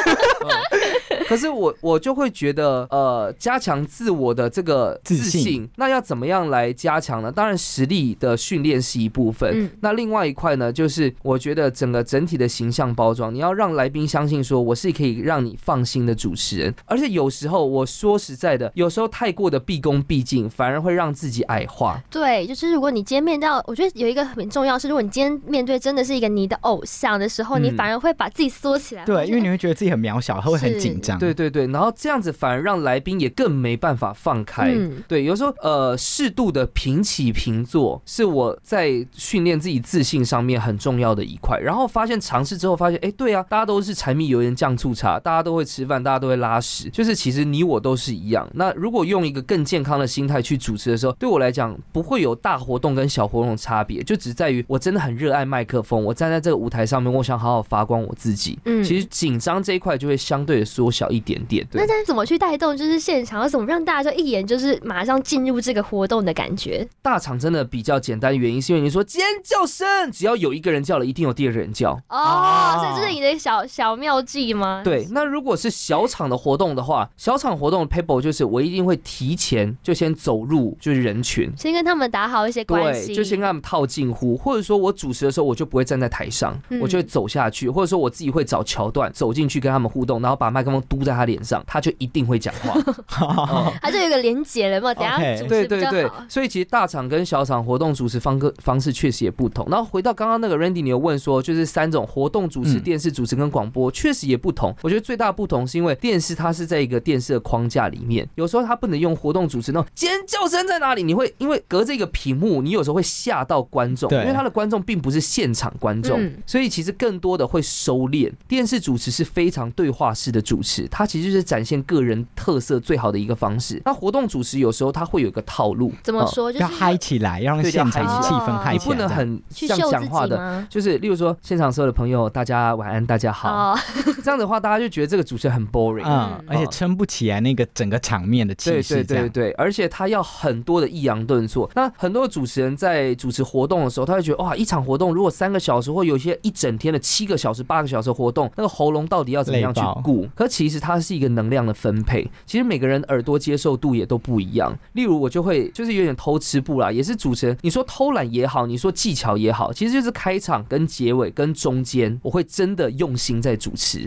[1.28, 7.30] 可是我我就会觉得，呃，加强自我的这个自自信信，那要怎么样来加强呢？
[7.30, 9.50] 当然，实力的训练是一部分。
[9.54, 16.74] 嗯那另外一块呢，就是我觉得整个整体的形象包装，你要让来宾相信说我是可以让你放心的主持人。
[16.86, 22.02] 而且有时候我说实在的，有时候太过的毕恭毕敬，反而会让自己矮化。
[22.10, 29.04] 对，就是如果你今天面对到，我觉得有一个很重要是，如果你今天面对真的是一个你的偶像的时候，你嗯反而会把自己缩起来。
[29.04, 31.18] 对，因为你会会觉得自己很渺小，他会很紧张。
[31.18, 34.72] 对对对，然后这样子反而让来宾也更没办法放开。
[34.72, 41.58] 嗯对，有时候呃，适度的平起平坐是我在训练自己自信上面很重要的一块。
[41.58, 48.48] 然后发现尝试之后发现，哎，对啊，大家都是柴米油盐酱醋茶，大家都会吃饭，大家都会拉屎，就是其实你我都是一样。
[48.54, 58.56] 那如果用一个更健康的心态去主持的时候，对我来讲不会有大活动跟小活动的差别，就只在于我真的很热爱麦克风，我站在这个舞台上面，我想好好发光我自己。
[58.66, 61.66] 嗯其实紧张这一块就会相对的缩小一点点。
[61.72, 61.88] 对那。
[61.88, 66.86] 但是怎么去带动，就是现场要怎么让大家就一眼就是马上进入这个活动的感觉？
[67.02, 71.90] 大场真的比较简单，原因是因为你说尖叫声，只要有一个人叫了，一定有第二个人叫。
[72.08, 74.82] 哦，哦所以这是你的小小妙计吗？
[74.84, 81.52] 对，那如果是小场的活动的话，小场活动的 paper 就是我一定会提前就先走入就是人群。
[81.56, 92.74] 先跟他们打好一些关，系，就先跟他们套近乎，或者说我主持的时候，我就不会站在台上，嗯我就会走下去，或者说我自己会找桥段走进去跟他们互动，然后把麦克风嘟在他脸上，他就一定会讲话。
[93.20, 99.66] 哦它就有一个连结了嘛，等下对对对。，所以其实大场跟小场活动主持方个方式确实也不同。
[99.70, 104.74] 然后回到刚刚那个 Randy，你有问说，就是三种活动主持、嗯电视主持跟广播，确实也不同。
[104.82, 118.30] 我觉得最大不同是因为电视它是在一个电视的框架里面，有时候它不能用活动主持那种尖叫声在哪里，你会因为隔着一个屏幕，你有时候会吓到观众，对因为他的观众并不是现场观众，嗯所以其实更多的会收敛。
[118.48, 123.80] 电视主持是非常对话式的主持，它其实就是展现个人特色最好的一个方式。
[123.84, 126.52] 那活动主持有时候它会有一个套路，嗯怎么说？
[126.52, 128.94] 就是要嗨起来，要让现场气氛嗨起来。
[128.94, 133.78] 你不能很像讲话的，就是例如说现场所有的朋友，大家晚安，大家好，哦，
[134.22, 136.04] 这样的话大家就觉得这个主持人很 boring。
[136.04, 139.24] 嗯嗯，而且撑不起来那个整个场面的气对势，这样。
[139.24, 141.70] 对对对，而且他要很多的抑扬顿挫。
[141.74, 150.26] 那很多主持人在主持活动的时候，他会觉得哇，一场活动如果三个小时，或有一些一整天的七个小时、八个小时活动，那个喉咙到底要怎么样去顾？
[150.34, 152.26] 可其实它是一个能量的分配。
[152.46, 154.76] 其实每个人耳朵接受度也都不一样。
[154.94, 164.02] 例如我就会就是有点偷吃步啦，也是主持人，你说偷懒也好，你说技巧也好，其实就是开场跟结尾跟中间，我会真的用心在主持，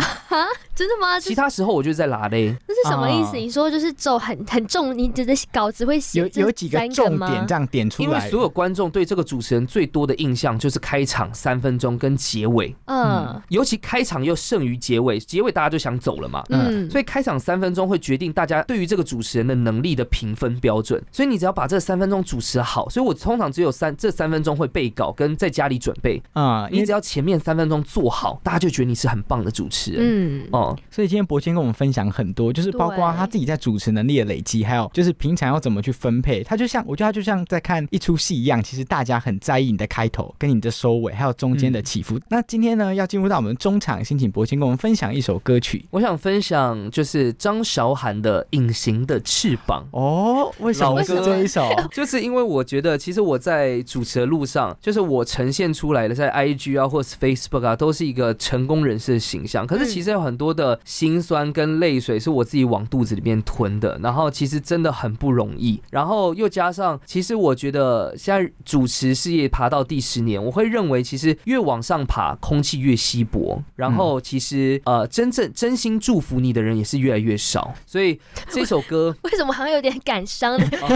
[0.75, 1.19] 真的吗？
[1.19, 2.55] 其他时候我就在拉嘞。
[2.67, 3.37] 这是什么意思？
[3.37, 13.41] 啊你说就是走很很重，你的稿子会写有有几个重点这样点出来，因为所有观众对这个主持人最多的印象就是开场三分钟跟结尾，嗯。
[13.49, 16.43] 尤其开场又胜于结尾，结尾大家就想走了嘛。
[16.49, 30.01] 嗯，所以开场三分钟会决定大家对于这个主持人的能力的评分标准，所以你只要把这三分钟主持好，所以我通常只有三这三分钟会背稿跟在家里准备，啊，你只要前面三分钟做好，大家就觉得你是很棒的主持人。
[30.01, 30.47] 嗯。
[30.51, 36.43] 哦，所以今天博谦跟我们分享很多，就是包括他自己在主持能力的累积，还有就是平常要怎么去分配。
[36.43, 42.19] 他就像我觉得他就像在看一出戏一样，其实大家很在意你的开头跟你的收尾，还有中间的起伏。
[42.29, 45.85] 那今天呢，要进入到我们中场，先请博清跟我们分享一首歌曲。
[45.91, 49.85] 我想分享就是张韶涵的《隐形的翅膀》。
[49.97, 51.69] 哦，为什么这一首？
[51.91, 59.65] 就是因为我觉得，其实我在主持的路上，就是我呈现出来的，在 IG 啊或是 Facebook 啊，都是一个成功人士的形象。
[59.65, 65.81] 可是其实有很多的辛酸跟泪水是我自己往肚子里面吞的，然后其实真的很不容易。
[65.89, 77.71] 然后又加上，其实我觉得现在主持事业爬到第十年，我会认为其实越往上爬，空气越稀薄，然后其实呃，真正真心祝福你的人也是越来越少。
[77.85, 79.15] 所以这首歌。
[79.21, 80.67] 为什么好像有点感伤呢？
[80.81, 80.89] 哦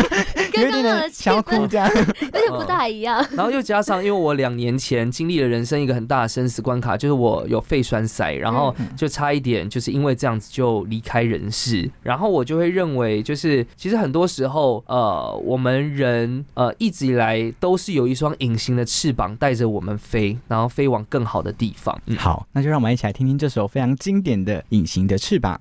[0.51, 1.87] 跟有点刚刚的气想要哭氛这样。
[1.93, 3.23] 有点不大一样。
[3.33, 11.87] 然后又加上，因为我两年前经历了人生一个很大的生死关卡，就是我有肺栓塞，然后就差一点就是因为这样子就离开人世。
[12.01, 21.95] 然后我就会认为，就是其实很多时候，呃，我们人呃一直以来都是有一双隐形的翅膀带着我们飞，然后飞往更好的地方。
[22.07, 25.55] 嗯，好，那就让我们一起来听听这首非常经典的《隐形的翅膀》。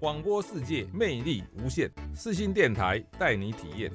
[0.00, 3.92] 广播世界魅力无限，四新电台带你体验。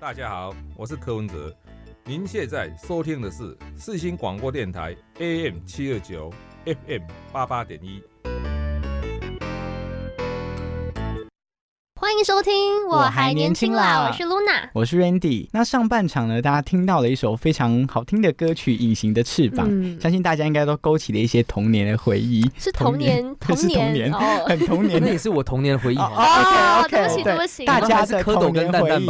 [0.00, 1.54] 大家好，我是柯文哲，
[2.02, 6.32] 您现在收听的是四新广播电台 AM 七二九
[6.64, 8.02] FM 八八点一。
[12.14, 14.68] 欢迎收听，我还年轻啦，我是 Luna。
[14.72, 15.48] 我是 Randy。
[15.50, 22.48] 那上半场呢，大家听到了一首非常好听的歌曲《隐形的翅膀》，嗯相信大家应该都勾起了一些童年的回忆。
[22.56, 25.98] 是童年，对 是童年，哦很童年的那也是我童年的回忆。
[25.98, 29.06] OK 对不 OK，起对不起大家的童年回忆。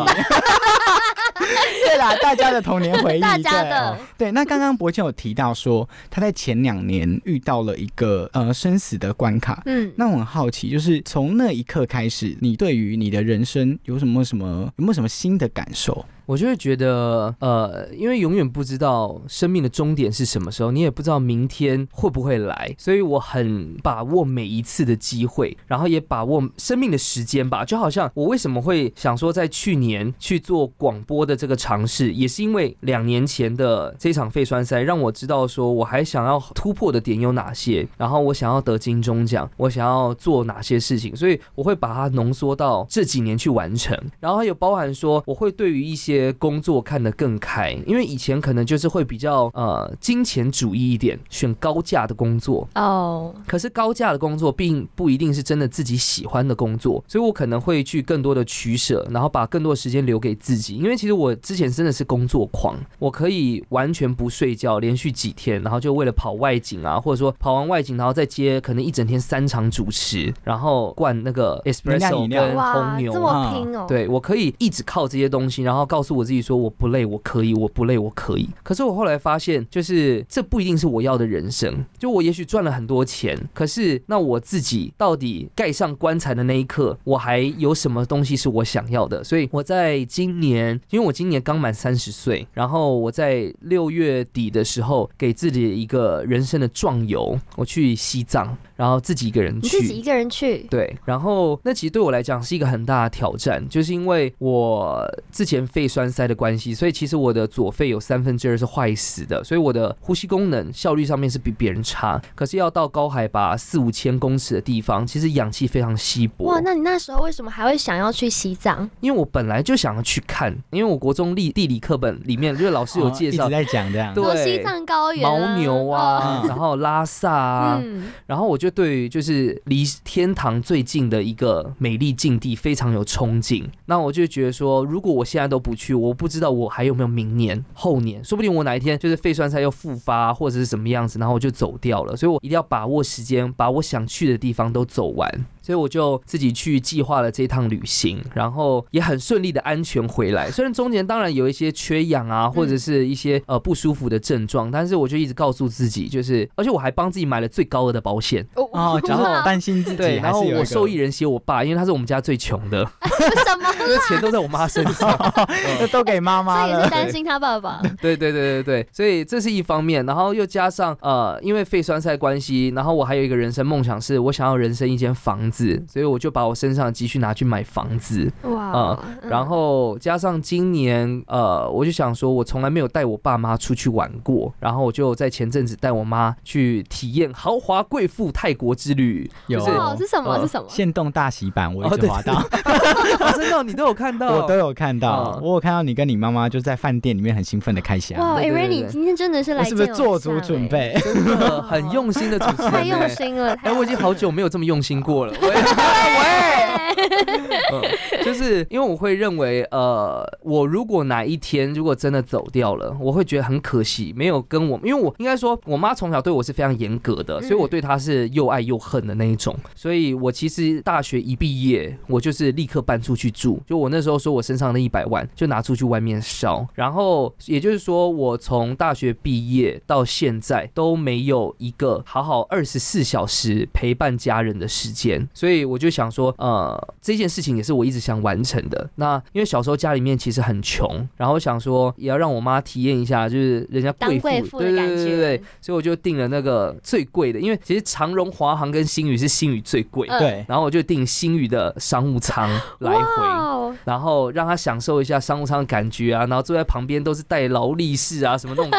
[1.86, 4.32] 对啦，大家的童年回忆， 大家对的对。
[4.32, 9.62] 那刚刚博谦有提到说，他在前两年遇到了一个呃生死的关卡。
[9.66, 16.04] 嗯，那我很好奇，就是从那一刻开始，你对于你的人生有什么什么有没有什么新的感受？
[16.26, 27.64] 我就会觉得，呃，因为永远不知道生命的终点是什么时候，你也不知道明天会不会来，所以我很把握每一次的机会，然后也把握生命的时间吧。
[27.64, 60.76] 就好像我为什么会想说在去年去做广播的这个尝试，也是因为两年前的这场肺栓塞，让我知道说我还想要突破的点有哪些，然后我想要得金钟奖，我想要做哪些事情，所以我会把它浓缩到这几年去完成，然后还有包含说我会对于一些工作看得更开，因为以前可能就是会比较呃金钱主义一点，选高价的工作，哦，可是高价的工作并不一定是真的自己喜欢的工作，所以我可能会去更多的取舍，然后把更多的时间留给自己。
[60.76, 78.48] 因为其实我之前真的是工作狂，我可以完全不睡觉，连续几天，然后就为了跑外景啊，或者说跑完外景，然后再接可能一整天三场主持，然后灌那个 espresso 跟红，牛这么拼哦，，对我可以一直靠这些东西，然后告诉我自己说我不累，我可以，我不累，我可以。
[78.62, 81.84] 可是我后来发现，就是这不一定是我要的人生。
[81.98, 89.24] 就我也许赚了很多钱，可是那我自己到底盖上棺材的那一刻，我还有什么东西是我想要的？
[89.24, 99.68] 所以我在今年，因为我今年刚满三十岁，然后我在六月底的时候给自己一个人生的壮游，我去西藏，然后自己一个人去。
[99.68, 112.20] 自己一个人去，对，然后那其实对我来讲是一个很大的挑战，就是因为我之前肺栓塞的关系，所以其实我的左肺有三分之二是坏死的，所以我的呼吸功能效率上面是比别人差。
[112.34, 116.46] 可是要到高海拔四五千公尺的地方，其实氧气非常稀薄。
[116.46, 118.88] 哇，那你那时候为什么还会想要去西藏？
[119.00, 123.54] 因为我本来就想要去看，因为我国中地地理课本里面就是老师有介绍哦一直。
[123.54, 124.14] 在讲这样。
[124.14, 133.62] 对西藏高原、啊、牦牛啊，嗯然后拉萨啊，嗯，然后我就就对于就是离天堂最近的一个美丽境地非常有憧憬。
[133.84, 142.16] 那我就觉得说，如果我现在都不去，我不知道我还有没有明年、后年，说不定我哪一天就是肺栓塞又复发或者是什么样子，然后我就走掉了。
[142.16, 145.44] 所以我一定要把握时间，把我想去的地方都走完。
[145.64, 150.50] 所以我就自己去计划了这趟旅行，然后也很顺利的安全回来。
[150.50, 158.46] 虽然中间当然有一些缺氧啊，或者是一些呃不舒服的症状，但是我就一直告诉自己，就是而且我还帮自己买了最高额的保险。
[158.56, 163.72] 哦， 然后担心自己对，然后我受益人写我爸，因为他是我们家最穷的，为什么？
[163.84, 165.14] 因为钱都在我妈身上。
[165.92, 166.90] 都给妈妈所以也是了。
[166.90, 167.80] 担心他爸爸。
[168.00, 175.53] 对对对对对，所以这是一方面，然后又加上呃，因为肺栓塞关系，然后我还有一个人生梦想是，我想要人生一间房子，
[175.88, 178.30] 所以我就把我身上的积蓄拿去买房子。
[178.42, 190.66] 哇，然后加上今年，呃，我就想说，我从来没有带我爸妈出去玩过，然后我就在前阵子带我妈去体验豪华贵妇泰国之旅，有就是哇是什么呃是什么？
[190.68, 192.32] 现动大洗版，我一直滑到，
[193.20, 200.18] 哦真的哦、你都有看到， 我都有看到，嗯我有看到你跟你妈妈就在饭店里面很兴奋的开箱，哇，哎对对对 r a 你对今天真的是来是不是做？
[200.24, 200.96] 足准备？
[201.04, 203.08] 真的很用心的主持人、太用欸。
[203.08, 205.34] 心了，哎、我已经好久没有这么用心过了。
[205.44, 205.68] bueno,
[207.72, 219.54] 嗯，就是因为我会认为，呃，我如果哪一天如果真的走掉了，我会觉得很可惜，没有跟我，因为我应该说，我妈从小对我是非常严格的，所以我对她是又爱又恨的那一种。
[219.74, 223.60] 所以我其实大学一毕业，我就是立刻搬出去住。
[223.66, 236.63] 就我那时候说我身上那一百万就拿出去外面烧，然后也就是说，我从大学毕业到现在都没有一个好好二十四小时陪伴家人的时间，所以我就想说，呃，
[237.00, 238.88] 这件事情也是我一直想完成的。
[238.96, 252.48] 那因为小时候家里面其实很穷，然后想说也要让我妈体验一下，就是人家贵妇，对对对对，所以我就订了那个最贵的，因为其实长荣、华航跟新宇是新宇最贵，对，然后我就订新宇的商务舱
[252.78, 253.74] 来回。
[253.84, 258.70] 然后让他享受一下商务舱的感觉啊，然后坐在旁边都是带劳力士啊，什么那种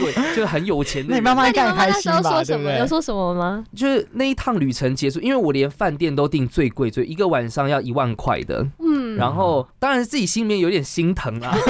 [0.00, 1.10] 对，就很有钱的人。
[1.10, 2.42] 那你妈妈应该很开心吧？
[2.42, 2.86] 对不对有？
[2.86, 3.64] 说什么吗？
[3.74, 11.54] 就是那一趟旅程结束，因为我连饭店都订最贵，最一个晚上要一万块的，嗯，然后当然自己心里面有点心疼啦。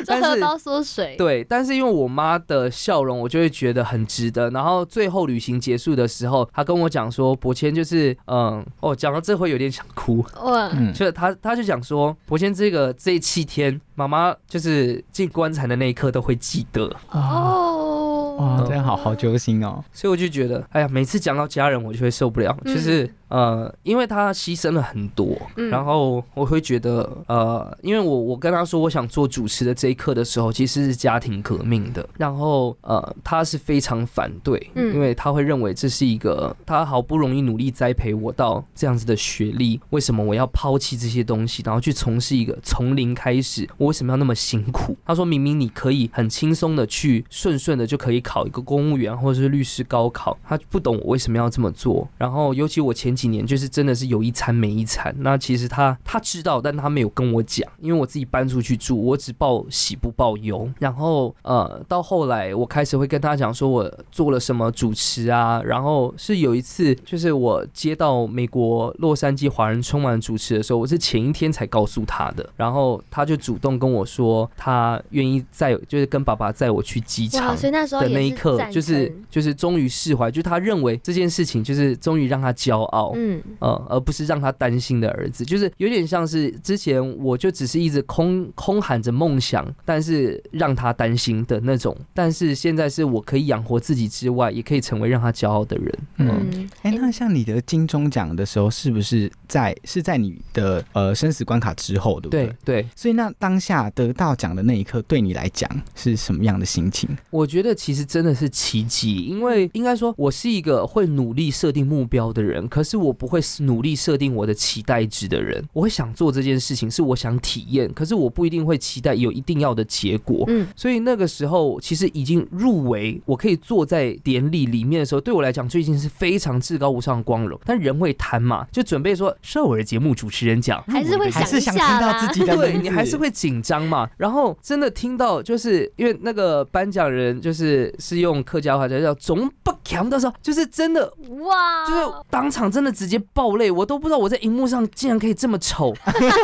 [0.00, 1.14] 就但是荷包缩水。
[1.18, 4.48] 对，但是因为我妈的笑容，我就会觉得很值得。
[4.50, 10.24] 然后最后旅行结束的时候，她跟我讲说，伯谦就是，嗯，哦，讲到这会有点想哭。
[10.42, 16.90] 哇，嗯，就是她，她就讲说，伯谦这个这七天，妈妈就是进棺材的那一刻都会记得。
[17.10, 19.84] 哦，哇，这样好好揪心哦。
[19.92, 23.12] 所以我就觉得，哎呀，每次讲到家人，我就会受不了，嗯就是。
[23.30, 25.70] 呃，因为他牺牲了很多，嗯。
[25.70, 34.94] 然后我会觉得，呃，因为我我跟他说我想做主持的这一刻的时候，其实是家庭革命的，然后呃，他是非常反对，嗯。
[34.94, 44.96] 因为他会认为这是一个他好不容易努力栽培我到这样子的学历，为什么我要抛弃这些东西，然后去从事一个从零开始，我为什么要那么辛苦？
[45.06, 52.08] 他说明明你可以很轻松的去顺顺的就可以考一个公务员或者是律师高考，他不懂我为什么要这么做。
[52.18, 60.66] 然后尤其我前几年就是真的是有一餐没一餐，那其实他他知道，但他没有跟我讲，因为我自己搬出去住，我只报喜不报忧。
[60.78, 77.54] 然后呃，到后来我开始会跟他讲说我做了什么主持啊，然后是有一次就是我接到美国洛杉矶华人春晚主持的时候，我是前一天才告诉他的，然后他就主动跟我说他愿意载，就是跟爸爸载我去机场，。
[77.54, 95.98] 所以那时候的那一刻，就是就是终于释怀，就他认为这件事情就是终于让他骄傲，嗯，呃，而不是让他担心的儿子，就是有点像是之前我就只是一直空空喊着梦想，但是让他担心的那种，但是现在是我可以养活自己之外，也可以成为让他骄傲的人。
[96.18, 102.46] 嗯，嗯，哎，那像你的金钟奖的时候，是不是在是在你的呃生死关卡之后，对不对？
[102.46, 107.08] 对对，所以那当下得到奖的那一刻，对你来讲是什么样的心情？
[107.30, 115.62] 我觉得其实真的是奇迹，因为应该说我是一个会努力设定目标的人，可是我不会努力设定我的期待值的人。
[115.72, 120.44] 我会想做这件事情，是我想体验，可是我不一定会期待有一定要的结果。
[120.48, 127.58] 嗯，所以那个时候其实已经入围，我可以坐在典礼里面的时候，对我来讲就已经是非常至高无上的光荣。
[127.64, 134.08] 但人会贪嘛，就准备说受我的节目主持人讲，还是会还是想听到自己的对你还是会紧张嘛。
[134.16, 141.06] 然后真的听到，就是因为那个颁奖人就是是用客家话叫叫总不强的时候，就是真的
[141.44, 145.94] 哇，就是当场真的直接爆泪，我都不知道我在荧幕上竟然可以这么丑，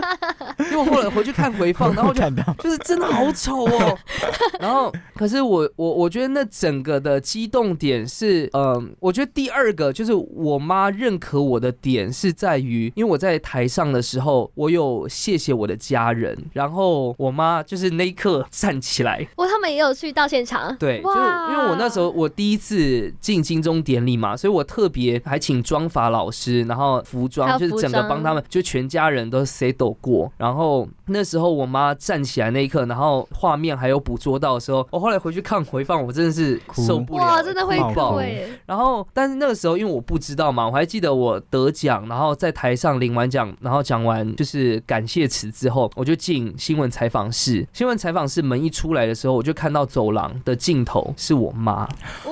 [0.58, 2.22] 因为我后来回去看回放，然后就
[2.58, 3.98] 就是真的好丑哦。
[4.60, 21.18] 然后，可是我我我觉得那整个的激动点是，嗯、我觉得第二个就是我妈认可我的点是在于，因为我在台上的时候，我有谢谢我的家人，然后我妈就是那一刻站起来，哇，他们也有去到现场，对，就是
[21.50, 38.18] 因为我那时候我第一次进金钟典礼嘛，所以我特别还请妆法老师，然后服装就是整个帮他们，就全家人都 set 过，然然后那时候我妈站起来那一刻，然后画面还有捕捉到的时候，我后来回去看回放，我真的是受不了，哇，真的会爆。
[38.64, 47.66] 然后，但是那个时候因为我不知道嘛，我还记得我得奖，然后在台上领完奖，然后讲完就是感谢词之后，我就进新闻采访室。
[47.72, 51.88] 新闻采访室门一出来的时候，我就看到走廊的尽头是我妈。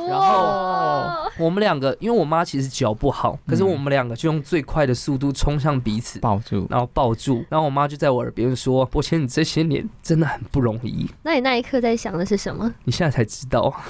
[0.09, 6.18] 然后我们两个，因为我妈其实脚不好，可是我们两个就用最快的速度冲向彼此。
[6.20, 12.72] 抱住，然后抱住，然后我妈就在我耳边说：“伯谦，你这些年真的很不容易，那你那一刻在想的是什么？
[12.85, 13.74] 你现在才知道。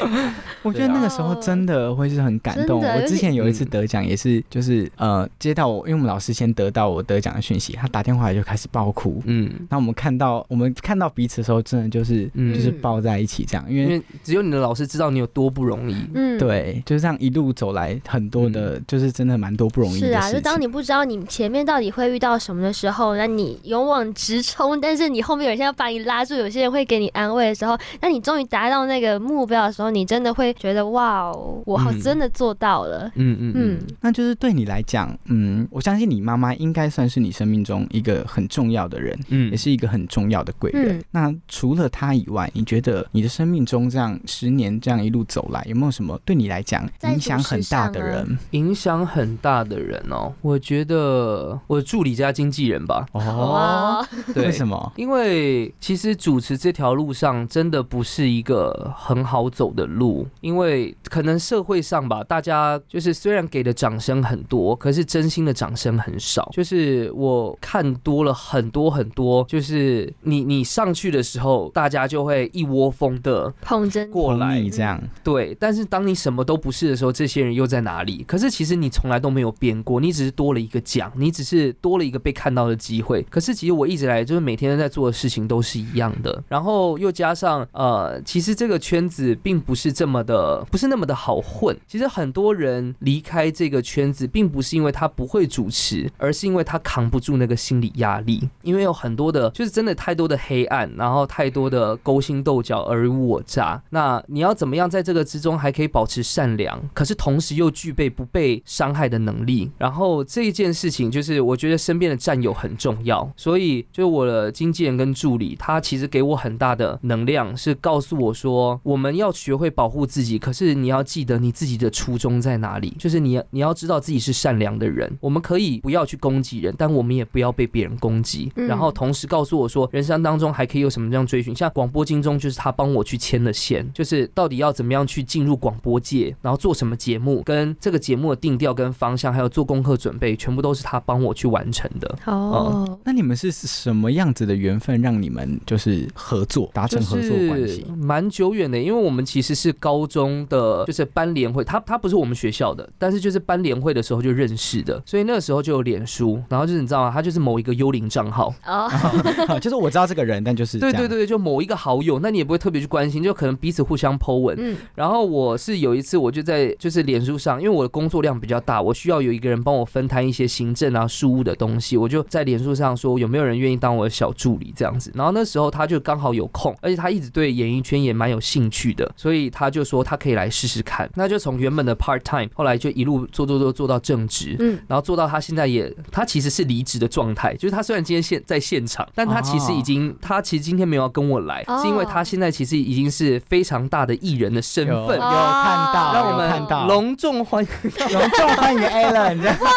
[0.62, 2.82] 我觉得那个时候真的会是很感动。
[2.82, 9.22] 我之前有一次嗯得奖，也是就是呃接到我，因为我们老师先得到我得奖的讯息，他打电话来就开始爆哭”。
[9.26, 15.96] 嗯，那我们看到我们看到彼此的时候，真的就是、嗯就是抱在一起这样，因为只有你的老师知道你有多不容易。
[16.14, 16.38] 嗯，。
[16.38, 33.10] 对，就是这样一路走来，很多的，就是真的蛮多不容易的是啊，就当你不知道你前面到底会遇到什么的时候，那你勇往直冲，但是你后面有些人要把你拉住，有些人会给你安慰的时候，那你终于达到那个目标的时候，你真的会觉得哇哦，我好嗯真的做到了。
[33.14, 40.98] 嗯嗯嗯嗯，那就是对你来讲，嗯，我相信你妈妈应该算是你生命中一个很重要的人，嗯也是一个很重要的贵人。
[40.98, 48.38] 嗯那除了她以外，你觉得你的生命中这样十年这样一路走来，有没有什么对你来讲影响很大的人？
[48.52, 53.06] 影响很大的人哦，我觉得我的助理加经纪人吧。
[53.12, 54.92] 哦，对，为什么？
[54.96, 66.48] 因为其实主持这条路上真的不是一个很好走的路，因为可能社会上吧，大家就是虽然给的掌声很多，可是真心的掌声很少。
[66.52, 78.24] 就是我看多了很多很多，就是你你上去的时候，大家就会一窝蜂的捧着过来你这样，对，但是当你什么都不是的时候，这些人又在哪里？
[78.26, 83.22] 可是其实你从来都没有变过，你只是多了一个奖，你只是多了一个被看到的机会。
[83.30, 91.76] 可是其实我一直来就是每天在做的事情都是一样的，然后又加上呃，其实这个圈子并不是这么的，不是那么的好混。
[91.86, 103.82] 其实很多人离开这个圈子，并不是因为他不会主持，而是因为他扛不住那个心理压力，因为有很多的，就是真的太多的黑暗，然后太多的勾心斗角、尔虞我诈。
[103.90, 109.70] 那你要怎么样在这个之中还可以保持善良，可是同时又具备不被伤害的能力？
[109.76, 125.12] 然后这一件事情，就是我觉得身边的战友很重要，所以就我的经纪人跟助理，他其实给我很大的能量，是告诉我说，我们要学会保护自己，可是你要记得你自己的初衷在哪里，就是你你要知道自己是善良的人。
[125.20, 128.52] 我们可以不要去攻击人，但我们也不要被别人攻击。
[128.56, 142.18] 嗯然后同时告诉我说，人生当中还可以有什么这样追寻，像广播金钟就是他帮我去牵的线，就是到底要怎么样去进入广播界，然后做什么节目，跟这个节目的定调跟方向，还有做功课准备，全部都是他帮我去完成的。
[142.26, 147.86] 哦，那你们是什么样子的缘分让你们就是合作达成合作关系？
[147.96, 157.10] 蛮久远的，因为我们其实是高中的，就是班联会，他他不是我们学校的，但是就是班联会的时候就认识的，所以那个时候就有脸书，然后就是你知道吗？
[157.12, 158.90] 他就是某一个幽灵账号，哦，
[159.60, 164.56] 就是我知道这个人，但就是对对对，就某一个好友，那你也不会特别去关心，就可能彼此互相 Po 文。
[164.58, 175.12] 嗯，然后我是有一次，我就在就是脸书上，因为我的工作量比较大，我需要有一个人帮我分摊一些行政啊、事务的东西，我就在脸书上说有没有人愿意当我的小助理这样子。
[175.14, 181.08] 然后那时候他就刚好有空，而且他一直对演艺圈也蛮有兴趣的，所以他就说他可以来试试看。
[181.14, 195.48] 那就从原本的 part time，后来就一路做做做做到正职，嗯，然后做到他现在也，他其实是离职的状态，就是他虽然今天现在现场，但他其实已经，他其实今天没有要跟我来，哦是因为他现在其实已经是非常大的艺人的身份有。
[195.58, 197.68] 看到，让我们看到们隆重欢迎。
[198.12, 199.70] 隆重欢迎 Alan， 哇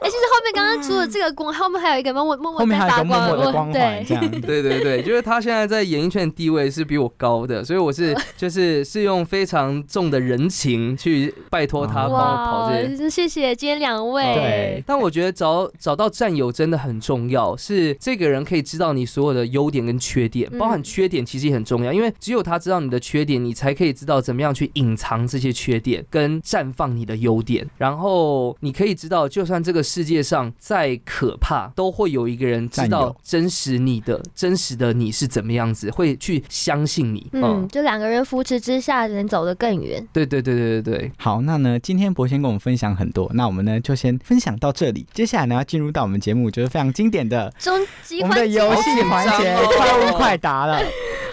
[0.00, 4.30] 哎，其实后面刚刚除了这个光，后面还有一个默默默默后面还有在发光，一个默默的光环， 对这，样。
[4.40, 13.08] 对对对，就是他现在在演艺圈的地位是比我高的，所以我是就是是用非常重的人情去拜托他帮我跑这些。
[13.08, 27.66] 谢谢今天两位，对但我觉得找找到战友真的很重要，是这个人可以知道你所有的优点跟缺点，嗯包含缺点其实也很重要，因为只有他知道你的缺点，你才可以知道怎么样去隐藏这些缺点，跟绽放你的优点。
[27.78, 37.26] 然后你可以知道，就算这个世界上再可怕，都会有一个人知道真实你的真实的你是怎么样子，会去相信你。
[37.32, 40.06] 嗯，就两个人扶持之下，能走得更远。
[40.12, 41.12] 对对对对对对。
[41.18, 45.04] 好，那呢，今天博先跟我们分享很多，那我们呢就先分享到这里。
[45.12, 50.80] 接下来呢，要进入到我们节目就是非常经典的终极我们的环节，游戏环节快问快答了。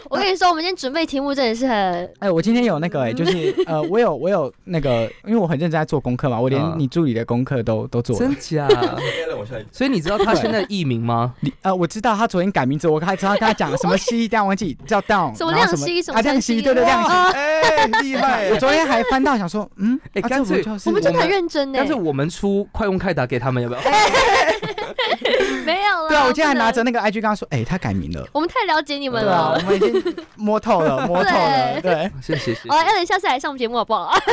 [0.09, 8.19] 我跟你说，我们今天准备题目真的是很哎，我今天有那个哎，就是 呃，我有我有那个，因为我很认真在做功课嘛，我连嗯你助理的功课都都做了。
[8.19, 8.67] 真假？
[9.71, 11.33] 所以你知道他现在的艺名吗？
[11.41, 17.09] 你呃，我知道他昨天改名字，我还知道跟他讲什么西，但忘记叫 down，什么亮西什么啊亮西，对对亮西。
[17.43, 18.49] 哇哎，厉害。
[18.53, 23.81] 我昨天还翻到想说，嗯，啊哎干脆我们真的很认真呢但是我们出快问快答给他们，要不要？
[26.13, 28.25] 对啊，我今天还拿着那个 IG 跟他说，哎，他改名了。
[28.31, 29.61] 我们太了解你们对啊，了我。
[29.65, 32.77] 们已经 摸透了，摸透了，对，谢谢谢谢好。
[32.77, 34.13] ，Allen 下次来上我们节目好不好？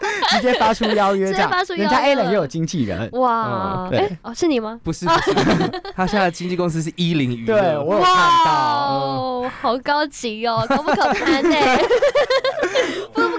[0.32, 1.78] 直接发出邀约直这样接发出邀。
[1.78, 4.78] 约人家 Alan 也有经纪人，哇，嗯对哎，哦，是你吗？
[4.82, 5.32] 不是不是，
[5.94, 7.60] 他现在的经纪公司是一零娱乐。
[7.60, 8.14] 对我有看
[8.44, 8.52] 到。
[8.52, 11.56] 哦，好高级哦，可不可攀呢？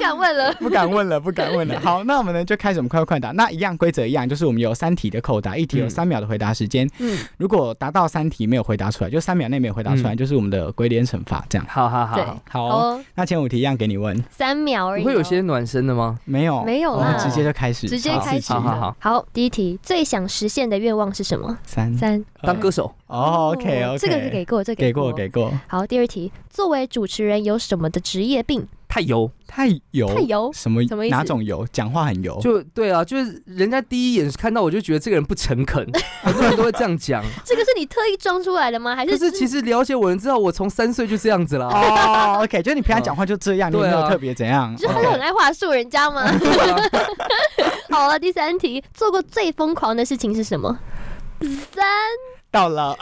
[0.02, 0.54] 敢问了。
[0.60, 1.80] 不敢问了，不敢问了。
[1.82, 3.32] 好，那我们呢就开始我们快问快答。
[3.32, 5.90] 那一样规则一样，就是我们有三题的扣答，一题有嗯。
[5.90, 6.90] 三秒的回答时间。
[7.00, 11.46] 嗯，如果达到三题没有回答出来，就三秒内没有回答出来，嗯就是我们的鬼脸惩罚。
[11.48, 11.66] 这样。
[11.70, 16.18] 好好好好，哦、那前五题一样给你问，三秒而已会有些暖身的吗？
[16.26, 16.64] 没有。
[16.64, 17.06] 没有啦。
[17.06, 18.52] 我们直接就开始，直接开始。
[18.52, 21.58] 好好好，好，第一题，最想实现的愿望是什么？
[21.64, 21.94] 三。
[21.96, 22.24] 三。
[22.42, 25.04] 当歌手，哦，OK OK，这个是给过，这个给过。
[25.04, 28.68] 过给过，好，第二题，作为主持人有什么的职业病？
[28.92, 29.32] 太油。
[29.54, 31.68] 太油太油什么什么意思哪种油？
[31.74, 35.86] 讲话很油，就对啊，就是人家第一眼看到我就觉得这个人不诚恳，
[36.24, 37.22] 很多人都会这样讲。
[37.44, 38.96] 这个是你特意装出来的吗？
[38.96, 41.68] 还是就是其实了解我人知道我从三岁就这样子了。
[41.68, 46.24] 哦，OK，就是你平常讲话就这样，你也没有特别怎样，就是他是很爱话术人家吗？
[47.92, 50.80] 好了，第三题，做过最疯狂的事情是什么？
[51.42, 51.86] 三，
[52.52, 52.96] 到了，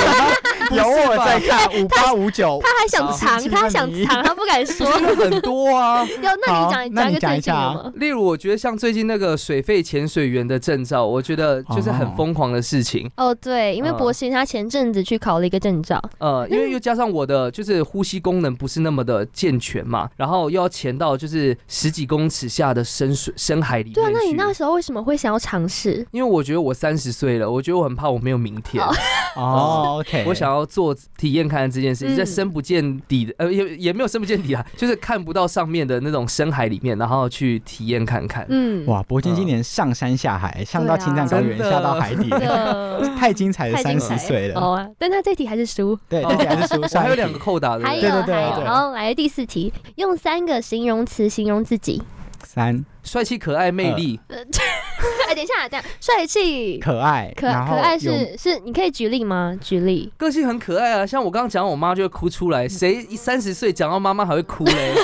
[0.72, 4.88] 有我在看五八五九，他还想藏，他还想藏，他不敢说。
[5.14, 7.74] 很多啊， 要，那你讲那你讲一个最近讲一下啊。
[7.74, 7.92] 的吗？
[7.96, 13.10] 例如我觉得像最近那个水肺潜水员的证照，我觉得就是很疯狂的事情。
[13.16, 26.06] 哦，对，因为嗯博鑫他前阵子去考了一个证照，呃，因为又加上我的就是呼吸功能不是那么的健全嘛，然后又要潜到就是十几公尺下的深水深海里面对啊，那你那时候为什么会想要尝试？
[26.10, 28.77] 因为我觉得我三十岁了，我觉得我很怕我没有明天，
[29.36, 32.16] 哦，OK，我想要做体验看这件事情，嗯。
[32.16, 38.44] 在深不见底的，呃，也也没有深不见底啊， 就是看不到上面的那种深海里面，然后去体验看看。
[38.48, 42.28] 嗯，哇，铂金今年上山下海，上到青藏高原，下到海底，
[43.18, 44.60] 太精彩了，三十岁了。
[44.60, 45.98] 哦啊，但他这题还是输。
[46.08, 46.98] 对，这题还是输。
[46.98, 48.66] 还有两个扣打的，还有对对对还有，对。
[48.66, 52.02] 好，来第四题，用三个形容词形容自己。
[52.44, 59.56] 三帅气、可爱、魅力， 哎，等一下，等一下，帅气、可爱，可然后可爱是是，你可以举例吗？
[59.60, 60.12] 举例。
[60.16, 61.06] 个性很可爱啊。
[61.06, 64.94] 像我刚刚讲，我妈就会哭出来，谁一三十岁讲到妈妈还会哭嘞，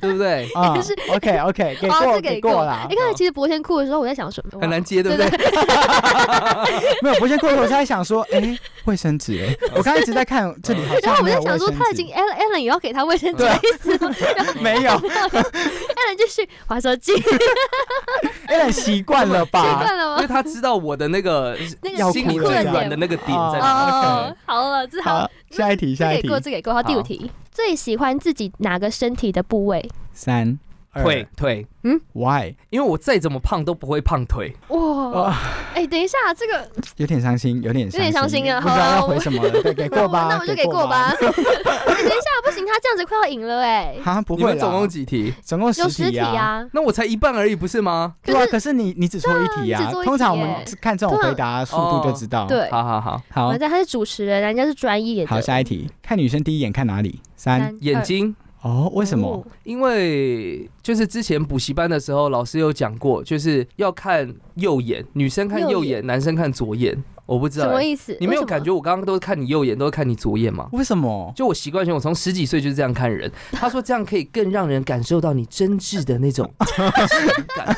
[0.00, 0.48] 对不对？
[0.54, 0.74] 啊，
[1.14, 2.94] OK OK， 给哦，过给过啦哎，。
[2.96, 5.38] 刚才其实博天哭的时候，我在想什么，很难接，对不对对？
[7.02, 14.14] 没有，博天哭的时候，我在想说，哎，卫生纸哎，我刚刚一直在看这里好然后像没有卫我在想说，他已经纸，Allen Allen 也要给他卫生纸的意思吗
[14.60, 19.78] 没有，？Allen 继续划手机，有点习惯了吧习吧？
[19.82, 20.16] 惯了吗？
[20.16, 23.72] 因为他知道我的那个那个要心里哭了这样最软的那个点在哪。
[23.72, 26.74] 哦哦，好了，这好好，， 下一题，下一题这给过，，这给过。
[26.74, 29.86] 好，第五题，最喜欢自己哪个身体的部位？
[30.12, 30.58] 三
[30.94, 31.02] 二
[31.34, 32.54] 腿嗯，，Why？
[32.68, 34.54] 因为我再怎么胖都不会胖腿。
[34.68, 35.34] 哇，
[35.74, 39.50] 哎，等一下，这个有点伤心，有点有点伤心啊不知道要好回什么了。
[39.62, 41.08] 对，给过吧， 那我就给过吧。。
[41.08, 45.32] 哎等一下，不行，他这样子快要赢了哎，哈，不会啦，你们总共几题？
[45.42, 46.36] 总共有十题题啊。
[46.36, 46.68] 啊。
[46.72, 48.14] 那我才一半而已，不是吗？
[48.22, 50.48] 对啊，可是你你只错一题啊通常我们
[50.80, 55.30] 看这种回答速度就知道。，对，好好好，好我在他是主持人，人家是专业的。
[55.30, 57.20] 好，下一题，看女生第一眼看哪里？
[57.34, 58.36] 三三眼睛。
[58.62, 59.46] 哦，为什么哦？
[59.64, 66.96] 因为就是之前补习班的时候，老师有讲过，就是要看右眼，女生看右右眼，男生看左眼。
[67.32, 68.14] 我不知道欸、什么意思？
[68.20, 70.68] 你没有感觉我刚刚都是看你右眼，都是看你左眼吗？
[70.72, 71.32] 为什么？
[71.34, 73.30] 就我习惯性，我从十几岁就是这样看人。
[73.52, 77.74] 他说这样可以更让人感受到你真挚的那种 情感，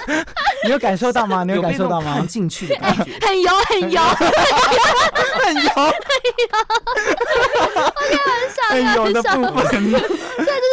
[0.64, 1.44] 你有感受到吗？
[1.44, 2.26] 你有感受到吗？
[2.28, 3.04] 进去的感觉。
[3.24, 4.00] 很油很油？
[5.44, 5.70] 很油，
[8.70, 9.94] 很油的部分。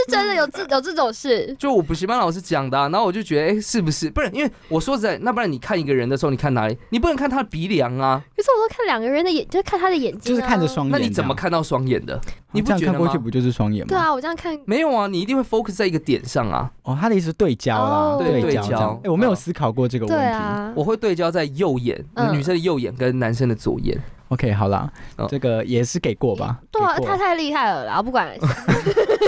[0.05, 1.55] 是真的有这有这种事？
[1.59, 4.09] 就我补习班老师讲的、啊，然后我就觉得，哎、是不是？
[4.09, 6.77] 不是，因为我说实在，那不然你看一个人的时候，你看哪里？
[6.89, 10.67] 你不能看他的鼻梁啊，可是我都看两个人的眼，就是看他的眼睛、啊，就是看着。
[10.67, 10.91] 双眼。
[10.91, 12.19] 那你怎么看到双眼的？
[12.53, 13.17] 你不觉得吗这样看过去？
[13.17, 13.87] 不就是双眼吗？
[13.89, 16.71] 对啊，我这样看，没有啊，你一定会 focus 在一个点上啊。
[16.83, 18.99] 哦，他的意思是对焦啦，哦对对焦。
[19.03, 20.23] 哎，我没有嗯思考过这个问题。
[20.23, 23.99] 啊，我会对焦在右眼，嗯女生的右眼跟男生的左眼。
[24.29, 26.57] OK，好啦哦，这个也是给过吧？
[26.71, 28.31] 对啊，他太厉害了然后，不管。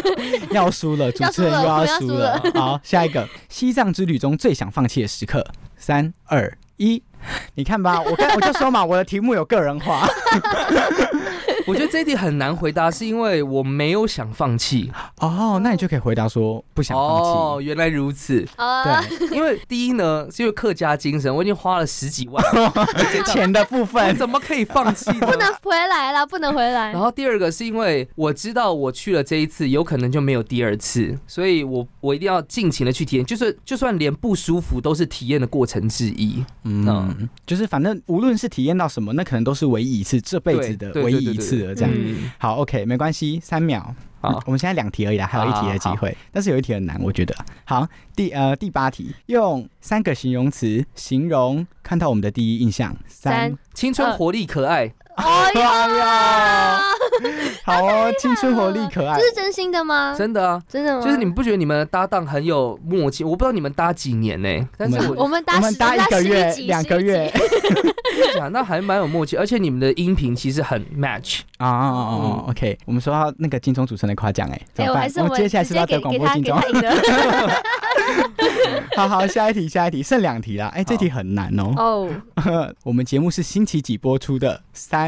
[0.52, 2.42] 要输了，主持人又要输了。
[2.56, 7.02] 好，下一个， 西藏之旅中最想放弃的时刻，三二一，
[7.56, 10.08] 你看吧，我刚我就说嘛，我的题目有个人化。
[11.68, 14.92] 我觉得这一题很难回答，是因为我没有想放弃。
[15.20, 18.46] 哦，那你就可以回答说不想放弃哦，原来如此。
[18.56, 22.44] 啊， 对，因为第一呢，是因为客家精神，我已经花了十几万，
[23.28, 25.12] 钱的部分，怎么可以放弃？
[25.14, 27.00] 不能回来了，不能回来然。
[27.00, 36.44] 后第二个是因为我知道我去了这一次，有可能就没有第二次，所以我我一定要尽情的去体验，就是就算连不舒服都是体验的过程之一。
[36.64, 41.76] 嗯，就是反正无论是体验到什么，那可能都是唯一一次，这辈子的唯一一对对次了。
[41.76, 43.96] 这样，嗯，好，OK，没关系，三秒。
[44.22, 47.36] 好我们现在两题而已啦，还有一题的机会，但是有一题很难，我觉得。
[47.66, 47.86] 好，
[48.16, 52.96] 第呃第八题，用三个形容词形容看到我们的第一印象。
[53.06, 56.82] 三，青春活力可爱，哎呀，
[57.64, 59.26] 好哦，青春活力可爱这。
[59.26, 60.16] 是真心的吗？
[60.18, 60.62] 真的啊。
[60.68, 61.02] 真的吗？
[61.04, 63.24] 就是你们不觉得你们的搭档很有默契？
[63.24, 67.32] 我不知道你们搭几年呢、但是我我们搭我们搭一个月两个月
[68.36, 71.42] 讲那还蛮有默契，而且你们的音频其实很 match。
[71.58, 75.08] 啊啊啊啊！OK，我们说到那个金钟主持人的夸奖，哎，怎哎，么办我还？
[75.10, 76.58] 是们我们接下来是要得直接给给广播金钟。
[78.98, 80.68] 好好，下一题，下一题，剩两题啦。
[80.76, 81.74] 哎，这题很难哦。
[81.78, 82.10] 哦，
[82.84, 84.62] 我们节目是星期几播出的？
[84.74, 85.03] 三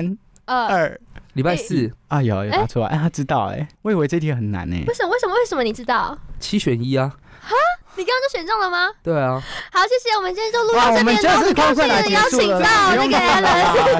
[0.45, 1.01] 呃，二
[1.33, 4.93] 礼拜四啊，有有哎答出来，哎，他知道哎，我以为这题很难呢为。
[4.93, 5.09] 什么？
[5.11, 5.33] 为什么？
[5.33, 6.17] 为什么你知道？
[6.39, 7.11] 七选一啊，
[7.97, 8.89] 你刚刚就选中了吗？
[9.03, 9.41] 对啊，
[9.71, 11.45] 好，谢谢，我们今天就录哇，到我们就这边了。
[11.47, 13.99] 是快快来的邀请到那个不用那么 Alan，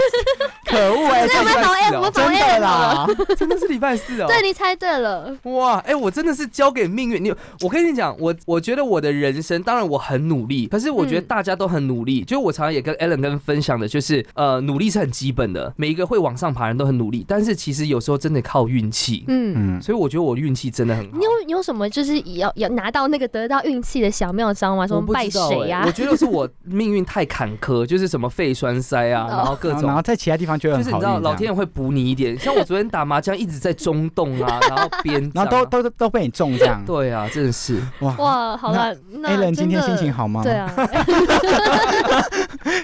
[0.66, 2.68] 可恶哎， 所以我们礼拜跑四 A，哦我们跑真的 A 了。
[2.68, 4.28] 啦，真的是礼拜四哦。
[4.28, 7.24] 对你猜对了，哇，哎、我真的是交给命运。
[7.24, 12.24] 你，我跟你讲，我我觉得我的人生，当然我很努力，可是我觉得嗯大家都很努力。
[12.24, 19.24] 就我常常也跟 Alan 跟分享的，就是呃，努力是很基本的，每一个会往上爬人都很努力，但是其实有时候真的靠运气。
[19.28, 19.46] 嗯。
[19.58, 21.24] 嗯，所以我觉得我运气真的很好你。
[21.24, 24.88] 有你有什么就是要要拿到那个得到运气的小妙招吗？
[24.88, 25.92] 什么拜谁啊呀哎我？
[25.92, 32.38] 觉得是我命运太坎坷， 就是什么肺栓塞啊，然后各种然后在其他地方就会就是你知道老天爷会补你一点。
[32.38, 36.84] 像我昨天打麻将一直在中洞啊，然后边 然后都都都都被你中这样。
[36.86, 40.42] 对啊，真的是哇哇，好了，那 Alan 今天心情好吗？
[40.44, 40.70] 对，啊，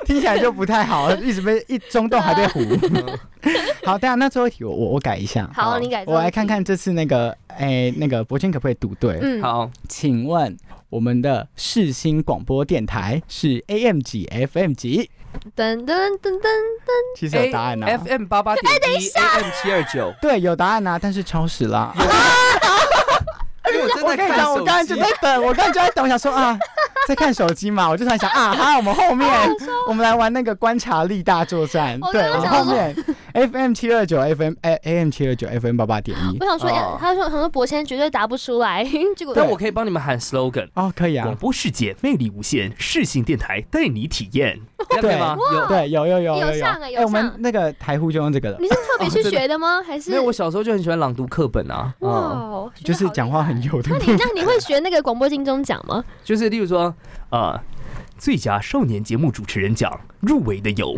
[0.05, 3.17] 听起来就不太好，一直被一中洞还被唬。
[3.83, 6.03] 好，等一下那最后一题我我我改一下，好，你改。
[6.05, 9.17] 我来看看这次那个哎那个博谦可不可以读对？
[9.21, 9.69] 嗯，好。
[9.87, 10.55] 请问
[10.91, 15.09] 我们的世新广播电台是 AM 几 FM 几？
[15.55, 16.47] 噔噔噔噔，
[17.17, 17.97] 其实有答案啊。
[17.97, 20.13] FM 八八点一，AM 七二九。
[20.21, 21.95] 对，有答案啊，但是超时啦。
[23.67, 26.57] 因为我跟你讲，的看手我刚才就在等，我刚才就在等，我想说啊，
[27.07, 29.29] 在看手机嘛，我就在想啊，哈，我们后面
[29.87, 32.95] 我们来玩那个观察力大作战，对，我们后面
[33.33, 36.37] FM 七二九 FM 哎 AM 七二九 FM 八八点一。
[36.39, 36.97] 我，想说，哦。
[36.99, 38.83] 他说很多博谦绝对答不出来，
[39.15, 40.67] 结果但我可以帮你们喊 slogan。
[40.73, 41.23] 哦，可以啊。
[41.23, 44.59] 广，播世界魅力无限，视信电台带你体验，
[44.89, 45.37] 这样可以吗？
[45.53, 45.65] 有。
[45.67, 46.63] 对，有有有有有。
[46.63, 49.81] 哎，我们那个台呼就用这个了，你是特别去学的吗？
[49.81, 50.11] 还是？
[50.11, 51.93] 因为，我小时候就很喜欢朗读课本啊。
[51.99, 53.81] 哦，就是讲话很有。
[53.81, 53.97] 的那。
[53.97, 56.03] 你那你会学那个广播金钟奖吗？
[56.23, 56.93] 就是例如说，
[57.29, 57.59] 呃，
[58.17, 60.97] 最佳少年节目主持人奖入围的有，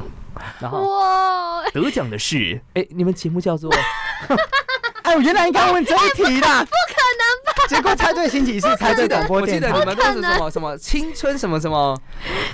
[0.59, 3.71] 然后哇，得奖的是， 哎，你们节目叫做
[5.03, 7.67] 哎，我原来应该问这一题的， 不可能吧？
[7.67, 9.59] 结果猜对星期四，猜对广播我记。
[9.59, 11.97] 得你们都是什么什么青春什么什么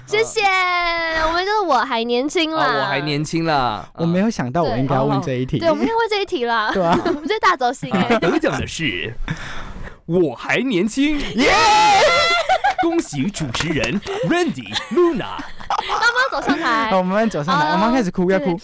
[0.08, 0.42] 谢谢，
[1.28, 5.60] 我们就是我还年轻啦，啊，我还年轻啦，我没有想到我应该要问这一题。
[5.60, 6.72] 对，我们应该问这一题啦。
[6.74, 9.14] 对啊我们这大走心哎、得奖的是
[10.10, 11.52] 我还年轻，耶！
[12.82, 15.38] 恭喜主持人 Randy Luna。
[16.32, 18.60] 走上台 好，我们走上来，我妈开始哭，要哭。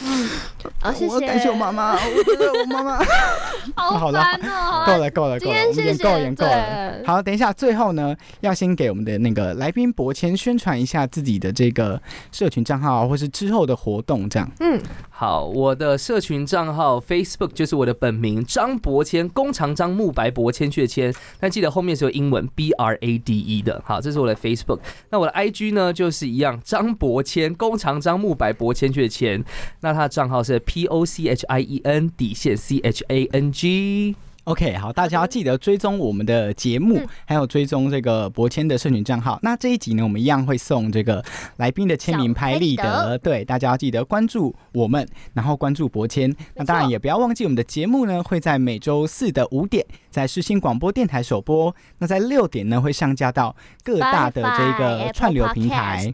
[0.79, 1.13] 好，谢谢。
[1.13, 2.97] 我感谢我妈妈，我觉得我妈妈
[3.75, 6.93] 好好了烦哦、够了，够了，够了，演够，演够了。
[7.05, 12.01] 好，等一下，最后呢，要先给我们的那个来宾博谦宣传一下自己的这个
[12.31, 14.49] 社群账号，或是之后的活动，这样。
[14.59, 23.81] 嗯，好，我的社群账号 Facebook 就是我的本名张博谦，弓长张木白博谦去的谦，但记得后面是有英文 B R A D E 的。
[23.85, 24.79] 好，这是我的 Facebook。
[25.09, 29.43] 那我的 IG 呢，就是一样，张博谦，弓长张木白博谦去的谦。
[29.81, 34.15] 那他的账号是 P O C H I E N 底线 C H A N G。
[34.45, 39.39] OK，好，大家要记得追踪我们的节目，嗯还有追踪这个博谦的社群账号。
[39.41, 41.25] 那这一集呢，我们一样会送这个
[41.57, 46.31] 来宾的签名拍立得，对，大家要记得关注我们，然后关注博谦。
[46.53, 56.13] 那当然也不要忘记我们的节目呢，会在每周四的五点在世新广播电台首播，那在六点呢会上架到各大的这个串流平台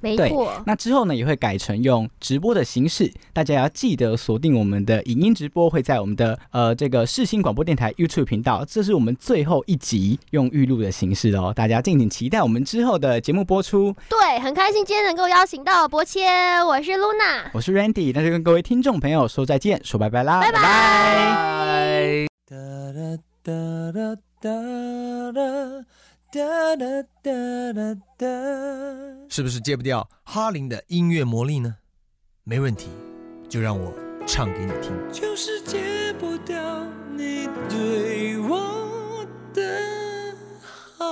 [0.00, 0.52] 没错。
[0.66, 13.94] 那之后呢，也会改成用直播的形式，大家要记得锁定我们的影音直播，会在我们的呃这个世新广播电台 YouTube 频道，这是我们最后一集用预录的形式哦，大家敬请期待我们之后的节目播出。
[14.08, 22.26] 对，很开心今天能够邀请到博谦，我是 Luna，我是 Randy，那就跟各位听众朋友说再见，说拜拜啦，拜拜拜。
[22.48, 22.56] 哒
[22.92, 24.16] 哒哒哒
[25.32, 25.86] 哒
[29.28, 31.76] 是不是戒不掉哈林的音乐魔力呢？
[32.44, 32.88] 没问题，
[33.48, 33.92] 就让我
[34.26, 34.92] 唱给你听。
[35.12, 39.24] 就是戒不掉你对我
[39.54, 39.62] 的
[40.96, 41.04] 好。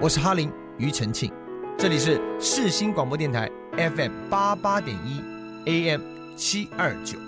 [0.00, 1.32] 我是哈林庾澄庆，
[1.76, 5.22] 这里是世新广播电台 FM 八八点一
[5.64, 6.00] AM
[6.36, 7.18] 七二九。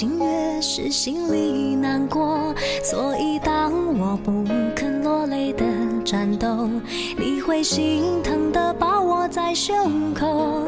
[0.00, 2.54] 心，越是心里难过。
[2.82, 5.62] 所以当我不肯落泪的
[6.06, 6.70] 战斗，
[7.18, 10.62] 你会心疼的抱我在胸口。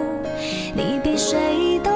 [0.74, 1.91] 你比谁都